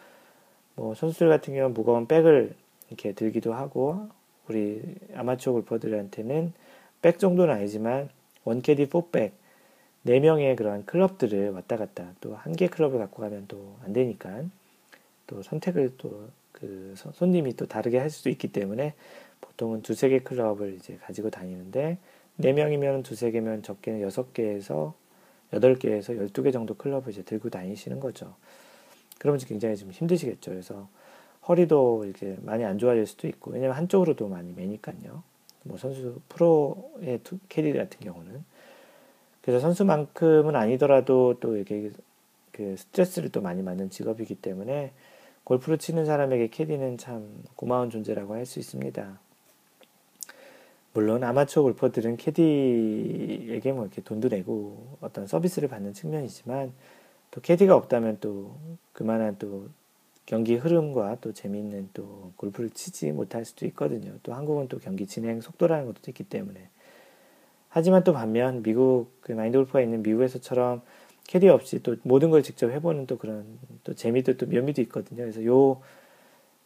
뭐 0.77 0.95
선수들 0.95 1.29
같은 1.29 1.55
경우는 1.55 1.75
무거운 1.75 2.07
백을 2.07 2.55
이렇게 2.89 3.13
들기도 3.13 3.53
하고 3.55 4.09
우리 4.49 4.83
아마추어 5.15 5.53
골퍼들한테는 5.55 6.53
백 7.03 7.19
정도는 7.19 7.53
아니지만 7.55 8.09
원캐디 8.45 8.89
포백 8.89 9.35
4명의 10.07 10.55
그런 10.57 10.85
클럽들을 10.87 11.51
왔다 11.51 11.77
갔다 11.77 12.13
또 12.21 12.37
한 12.37 12.55
개 12.55 12.69
클럽을 12.69 12.99
갖고 12.99 13.23
가면 13.23 13.47
또 13.49 13.77
안 13.85 13.93
되니까 13.93 14.43
또 15.27 15.43
선택을 15.43 15.97
또 15.99 16.31
그 16.53 16.95
손님이 17.13 17.55
또 17.55 17.67
다르게 17.67 17.99
할 17.99 18.09
수도 18.09 18.31
있기 18.31 18.49
때문에 18.51 18.95
보통은 19.43 19.83
두세 19.83 20.09
개 20.09 20.21
클럽을 20.21 20.77
이제 20.77 20.97
가지고 21.03 21.29
다니는데 21.29 21.99
네 22.37 22.53
명이면 22.55 23.03
두세 23.03 23.31
개면 23.31 23.63
적게는 23.63 24.01
여섯 24.01 24.33
개에서 24.33 24.95
여덟 25.53 25.75
개에서 25.79 26.17
열두 26.17 26.43
개 26.43 26.53
정도 26.53 26.73
클럽을 26.73 27.13
이제 27.13 27.23
들고 27.23 27.51
다니시는 27.51 28.01
거죠. 28.01 28.35
그러면 29.19 29.41
굉장히 29.41 29.77
좀 29.77 29.91
힘드시겠죠. 29.91 30.51
그래서 30.51 30.89
허리도 31.49 32.05
이렇게 32.05 32.37
많이 32.43 32.65
안 32.65 32.79
좋아질 32.79 33.07
수도 33.07 33.29
있고 33.29 33.53
왜냐면 33.53 33.77
한쪽으로도 33.77 34.29
많이 34.29 34.53
매니까요. 34.53 35.23
뭐 35.65 35.79
선수 35.79 36.21
프로의 36.29 37.21
캐디 37.49 37.73
같은 37.73 38.01
경우는 38.01 38.45
그래서 39.43 39.61
선수만큼은 39.61 40.57
아니더라도 40.57 41.37
또 41.41 41.57
이렇게 41.57 41.91
그 42.53 42.77
스트레스를 42.77 43.31
또 43.31 43.41
많이 43.41 43.65
받는 43.65 43.91
직업이기 43.91 44.37
때문에 44.37 44.93
골프를 45.45 45.79
치는 45.79 46.05
사람에게 46.05 46.49
캐디는 46.49 46.99
참 46.99 47.45
고마운 47.55 47.91
존재라고 47.91 48.35
할 48.35 48.47
수 48.47 48.59
있습니다. 48.59 49.21
물론 50.95 51.23
아마추어 51.23 51.63
골퍼들은 51.63 52.17
캐디에게 52.17 53.73
뭐 53.73 53.85
이렇게 53.85 54.01
돈도 54.01 54.29
내고 54.29 54.97
어떤 55.01 55.27
서비스를 55.27 55.69
받는 55.69 55.93
측면이지만 55.93 56.73
또 57.37 57.43
캐디가 57.43 57.77
없다면 57.77 58.17
또 58.23 58.57
그만한 58.95 59.37
또 59.39 59.69
경기 60.25 60.57
흐름과 60.57 61.19
또 61.21 61.35
재미있는 61.35 61.91
또 61.93 62.33
골프를 62.37 62.71
치지 62.71 63.13
못할 63.13 63.45
수도 63.45 63.67
있거든요. 63.67 64.15
또 64.23 64.33
한국은 64.33 64.69
또 64.69 64.79
경기 64.79 65.07
진행 65.07 65.43
속도라는 65.43 65.85
것도 65.85 65.99
있기 66.09 66.25
때문에. 66.25 66.71
하지만 67.69 68.05
또 68.05 68.15
반면 68.15 68.63
미국 68.63 69.21
그 69.21 69.33
마인드 69.33 69.59
골프가 69.59 69.83
있는 69.83 70.03
미국에서처럼 70.03 70.81
캐디 71.27 71.51
없이 71.51 71.83
또 71.83 71.97
모든 72.05 72.31
걸 72.31 72.43
직접 72.43 72.71
해보는 72.71 73.07
또 73.07 73.19
그런 73.19 73.45
또 73.85 73.93
재미도 73.93 74.39
또 74.39 74.47
묘미도 74.47 74.81
있거든요. 74.83 75.19
그래서 75.19 75.45
요 75.45 75.83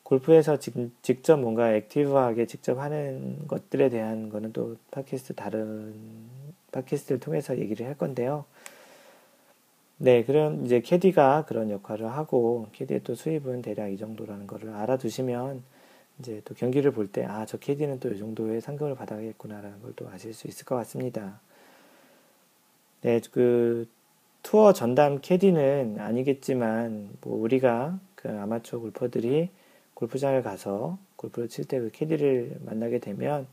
골프에서 0.04 0.60
직, 0.60 0.74
직접 1.02 1.36
뭔가 1.40 1.74
active하게 1.74 2.46
직접 2.46 2.78
하는 2.78 3.48
것들에 3.48 3.90
대한 3.90 4.28
거는 4.28 4.52
또 4.52 4.76
팟캐스트 4.92 5.34
다른 5.34 5.94
팟캐스트를 6.70 7.18
통해서 7.18 7.58
얘기를 7.58 7.86
할 7.86 7.98
건데요. 7.98 8.44
네, 10.02 10.24
그럼 10.24 10.64
이제 10.64 10.80
캐디가 10.80 11.44
그런 11.46 11.70
역할을 11.70 12.06
하고 12.10 12.68
캐디의 12.72 13.02
또 13.04 13.14
수입은 13.14 13.60
대략 13.62 13.88
이 13.92 13.98
정도라는 13.98 14.46
거를 14.46 14.70
알아두시면 14.74 15.62
이제 16.18 16.40
또 16.46 16.54
경기를 16.54 16.90
볼 16.92 17.08
때 17.12 17.24
아, 17.24 17.44
저 17.46 17.58
캐디는 17.58 18.00
또 18.00 18.08
이 18.10 18.18
정도의 18.18 18.60
상금을 18.62 18.94
받아야겠구나라는 18.94 19.82
걸 19.82 19.92
또 19.96 20.08
아실 20.08 20.32
수 20.32 20.48
있을 20.48 20.64
것 20.64 20.74
같습니다. 20.76 21.40
네, 23.02 23.20
그 23.32 23.86
투어 24.42 24.72
전담 24.72 25.20
캐디는 25.20 25.96
아니겠지만 26.00 27.10
뭐 27.22 27.38
우리가 27.42 27.98
그 28.14 28.28
아마추어 28.30 28.80
골퍼들이 28.80 29.50
골프장을 29.94 30.42
가서 30.42 30.98
골프를 31.16 31.48
칠 31.50 31.66
때 31.66 31.78
그 31.80 31.90
캐디를 31.92 32.58
만나게 32.64 33.00
되면 33.00 33.46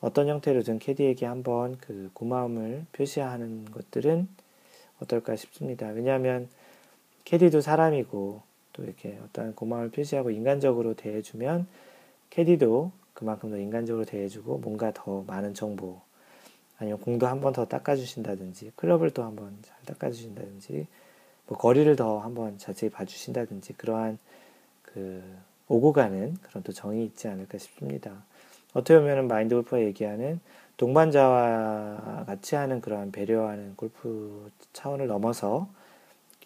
어떤 0.00 0.28
형태로든 0.28 0.78
캐디에게 0.78 1.26
한번 1.26 1.76
그 1.78 2.10
고마움을 2.14 2.86
표시하는 2.92 3.66
것들은 3.72 4.28
어떨까 5.00 5.36
싶습니다. 5.36 5.88
왜냐하면 5.88 6.48
캐디도 7.24 7.60
사람이고 7.60 8.42
또 8.72 8.84
이렇게 8.84 9.18
어떤 9.24 9.54
고마움을 9.54 9.90
표시하고 9.90 10.30
인간적으로 10.30 10.94
대해주면 10.94 11.66
캐디도 12.30 12.92
그만큼 13.14 13.50
더 13.50 13.58
인간적으로 13.58 14.04
대해주고 14.04 14.58
뭔가 14.58 14.92
더 14.92 15.22
많은 15.26 15.54
정보 15.54 16.00
아니면 16.78 16.98
공도 17.00 17.26
한 17.26 17.40
번 17.40 17.52
더 17.52 17.66
닦아주신다든지 17.66 18.72
클럽을 18.76 19.10
또 19.10 19.22
한 19.22 19.36
번 19.36 19.58
잘 19.62 19.76
닦아주신다든지 19.84 20.86
뭐 21.46 21.58
거리를 21.58 21.94
더 21.96 22.20
한 22.20 22.34
번 22.34 22.58
자세히 22.58 22.90
봐주신다든지 22.90 23.74
그러한 23.74 24.18
그 24.82 25.22
오고 25.68 25.92
가는 25.92 26.34
그런 26.42 26.62
또 26.62 26.72
정이 26.72 27.04
있지 27.04 27.28
않을까 27.28 27.58
싶습니다. 27.58 28.24
어떻게 28.72 28.98
보면 28.98 29.28
마인드 29.28 29.54
골프가 29.54 29.80
얘기하는 29.80 30.40
동반자와 30.80 32.24
같이 32.26 32.54
하는 32.54 32.80
그러한 32.80 33.12
배려하는 33.12 33.76
골프 33.76 34.50
차원을 34.72 35.08
넘어서 35.08 35.68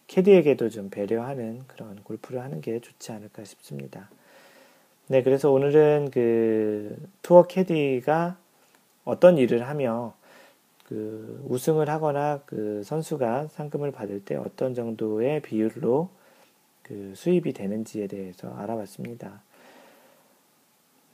캐디에게도 0.08 0.70
좀 0.70 0.90
배려하는 0.90 1.62
그런 1.68 2.02
골프를 2.02 2.42
하는 2.42 2.60
게 2.60 2.80
좋지 2.80 3.12
않을까 3.12 3.44
싶습니다. 3.44 4.10
네, 5.06 5.22
그래서 5.22 5.52
오늘은 5.52 6.10
그 6.10 6.96
투어 7.22 7.44
캐디가 7.44 8.36
어떤 9.04 9.38
일을 9.38 9.68
하며 9.68 10.14
그 10.82 11.46
우승을 11.48 11.88
하거나 11.88 12.40
그 12.44 12.82
선수가 12.84 13.48
상금을 13.52 13.92
받을 13.92 14.24
때 14.24 14.34
어떤 14.34 14.74
정도의 14.74 15.42
비율로 15.42 16.08
그 16.82 17.12
수입이 17.14 17.52
되는지에 17.52 18.08
대해서 18.08 18.52
알아봤습니다. 18.56 19.42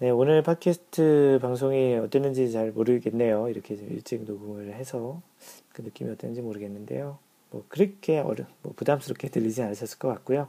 네, 0.03 0.09
오늘 0.09 0.42
팟캐스트 0.42 1.40
방송이 1.42 1.96
어땠는지 1.96 2.51
잘 2.53 2.72
모르겠네요. 2.72 3.51
이렇게 3.51 3.76
좀 3.76 3.86
일찍 3.90 4.24
녹음을 4.24 4.72
해서 4.72 5.20
그 5.74 5.82
느낌이 5.82 6.11
어땠는지 6.11 6.40
모르겠는데요. 6.40 7.18
뭐 7.51 7.64
그렇게 7.68 8.18
어려, 8.18 8.46
뭐 8.62 8.72
부담스럽게 8.74 9.28
들리지 9.28 9.61
않으셨을 9.61 9.98
것 9.98 10.09
같고요. 10.09 10.48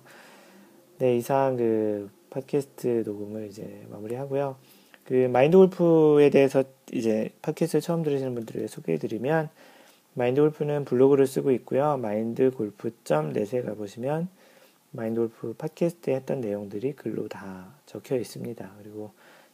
네, 0.99 1.18
이상 1.18 1.58
그 1.58 2.10
팟캐스트 2.30 3.04
녹음을 3.06 3.47
이제 3.47 3.86
마무리하고요. 3.89 4.56
그 5.04 5.28
마인드 5.28 5.58
골프에 5.58 6.30
대해서 6.30 6.64
이제 6.93 7.32
팟캐스트 7.41 7.82
처음 7.82 8.04
들으시는 8.04 8.34
분들을 8.34 8.70
소개해드리면 8.70 9.49
마인드 10.14 10.39
골프는 10.39 10.86
블로그를 10.86 11.28
쓰고 11.28 11.52
있고요. 11.52 11.97
마인드 11.97 12.52
골프.net에 12.52 13.64
가보시면 13.64 14.30
마인드 14.91 15.20
골프 15.20 15.54
팟캐스트에 15.56 16.16
했던 16.16 16.39
내용들이 16.39 16.93
글로 16.93 17.28
다 17.28 17.76
적혀 17.86 18.16
있습니다. 18.16 18.76
그리고 18.82 19.12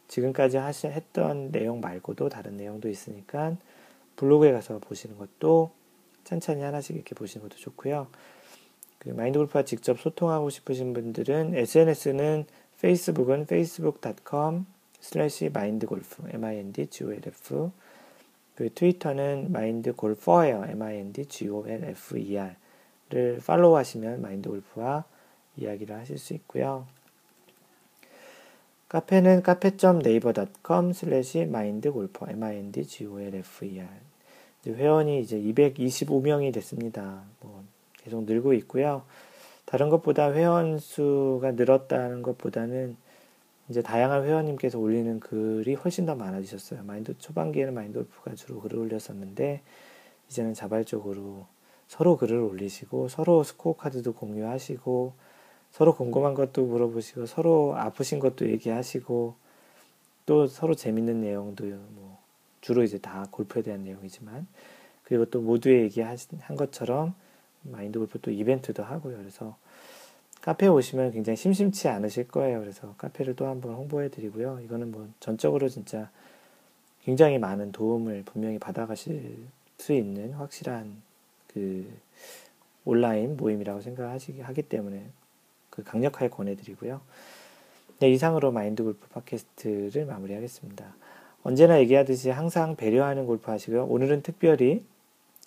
지금까지 0.08 0.56
하시, 0.56 0.88
했던 0.88 1.52
내용 1.52 1.80
말고도 1.80 2.28
다른 2.28 2.56
내용도 2.56 2.88
있으니까 2.88 3.56
블로그에 4.16 4.50
가서 4.52 4.78
보시는 4.78 5.16
것도 5.18 5.70
천천히 6.24 6.62
하나씩 6.62 6.96
이렇게 6.96 7.14
보시는 7.14 7.48
것도 7.48 7.58
좋고요. 7.58 8.08
그 8.98 9.10
마인드 9.10 9.38
골프와 9.38 9.64
직접 9.64 10.00
소통하고 10.00 10.50
싶으신 10.50 10.92
분들은 10.92 11.54
SNS는 11.54 12.46
페이스북은 12.80 13.42
facebook.com 13.42 14.66
slash 15.00 15.50
마인드골프 15.50 16.30
m-i-n-d-g-o-l-f 16.30 17.70
그 18.56 18.74
트위터는 18.74 19.52
마인드골퍼예요 19.52 20.64
m-i-n-d-g-o-l-f-e-r를 20.64 23.40
팔로우 23.46 23.76
하시면 23.76 24.20
마인드골프와 24.20 25.04
이야기를 25.56 25.96
하실 25.96 26.18
수 26.18 26.34
있고요. 26.34 26.88
카페는 28.88 29.42
cafe.naver.com 29.42 30.94
slash 30.94 31.44
마인드골퍼 31.44 32.30
m-i-n-d-g-o-l-f-e-r 32.30 33.86
회원이 34.66 35.20
이제 35.20 35.38
225명이 35.38 36.54
됐습니다. 36.54 37.22
뭐 37.40 37.64
계속 37.98 38.24
늘고 38.24 38.54
있고요. 38.54 39.02
다른 39.66 39.90
것보다 39.90 40.32
회원 40.32 40.78
수가 40.78 41.52
늘었다는 41.52 42.22
것보다는 42.22 42.96
이제 43.68 43.82
다양한 43.82 44.24
회원님께서 44.24 44.78
올리는 44.78 45.20
글이 45.20 45.74
훨씬 45.74 46.06
더 46.06 46.14
많아지셨어요. 46.14 46.82
마인드 46.84 47.16
초반기에는 47.18 47.74
마인드골프가 47.74 48.36
주로 48.36 48.60
글을 48.60 48.78
올렸었는데 48.78 49.60
이제는 50.30 50.54
자발적으로 50.54 51.46
서로 51.88 52.16
글을 52.16 52.38
올리시고 52.38 53.08
서로 53.08 53.42
스코어 53.42 53.76
카드도 53.76 54.14
공유하시고 54.14 55.27
서로 55.70 55.94
궁금한 55.94 56.34
것도 56.34 56.64
물어보시고 56.64 57.26
서로 57.26 57.76
아프신 57.76 58.18
것도 58.18 58.48
얘기하시고 58.50 59.34
또 60.26 60.46
서로 60.46 60.74
재밌는 60.74 61.20
내용도 61.20 61.64
뭐 61.64 62.18
주로 62.60 62.82
이제 62.82 62.98
다 62.98 63.26
골프에 63.30 63.62
대한 63.62 63.84
내용이지만 63.84 64.46
그리고 65.04 65.24
또 65.24 65.40
모두의 65.40 65.84
얘기한 65.84 66.16
것처럼 66.56 67.14
마인드 67.62 67.98
골프 67.98 68.20
또 68.20 68.30
이벤트도 68.30 68.82
하고요. 68.82 69.16
그래서 69.16 69.56
카페에 70.42 70.68
오시면 70.68 71.12
굉장히 71.12 71.36
심심치 71.36 71.88
않으실 71.88 72.28
거예요. 72.28 72.60
그래서 72.60 72.94
카페를 72.98 73.36
또 73.36 73.46
한번 73.46 73.74
홍보해 73.74 74.08
드리고요. 74.08 74.60
이거는 74.64 74.90
뭐 74.90 75.08
전적으로 75.20 75.68
진짜 75.68 76.10
굉장히 77.02 77.38
많은 77.38 77.72
도움을 77.72 78.22
분명히 78.24 78.58
받아가실 78.58 79.36
수 79.78 79.92
있는 79.92 80.32
확실한 80.34 81.02
그 81.48 81.90
온라인 82.84 83.36
모임이라고 83.36 83.80
생각하시기 83.80 84.40
하기 84.40 84.62
때문에 84.62 85.06
그 85.78 85.84
강력하게 85.84 86.28
권해드리고요. 86.28 87.00
네, 88.00 88.10
이상으로 88.10 88.50
마인드 88.50 88.82
골프 88.82 89.08
팟캐스트를 89.08 90.06
마무리하겠습니다. 90.06 90.84
언제나 91.44 91.78
얘기하듯이 91.78 92.30
항상 92.30 92.74
배려하는 92.74 93.26
골프 93.26 93.50
하시고요. 93.50 93.84
오늘은 93.84 94.22
특별히 94.22 94.84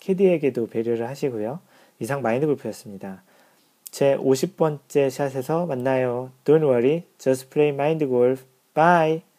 캐디에게도 0.00 0.68
배려를 0.68 1.06
하시고요. 1.06 1.60
이상 2.00 2.22
마인드 2.22 2.46
골프였습니다. 2.46 3.22
제 3.90 4.16
50번째 4.16 5.10
샷에서 5.10 5.66
만나요. 5.66 6.30
Don't 6.44 6.62
worry, 6.62 7.04
just 7.18 7.50
play 7.50 7.74
mind 7.74 8.06
golf. 8.06 8.44
Bye! 8.74 9.31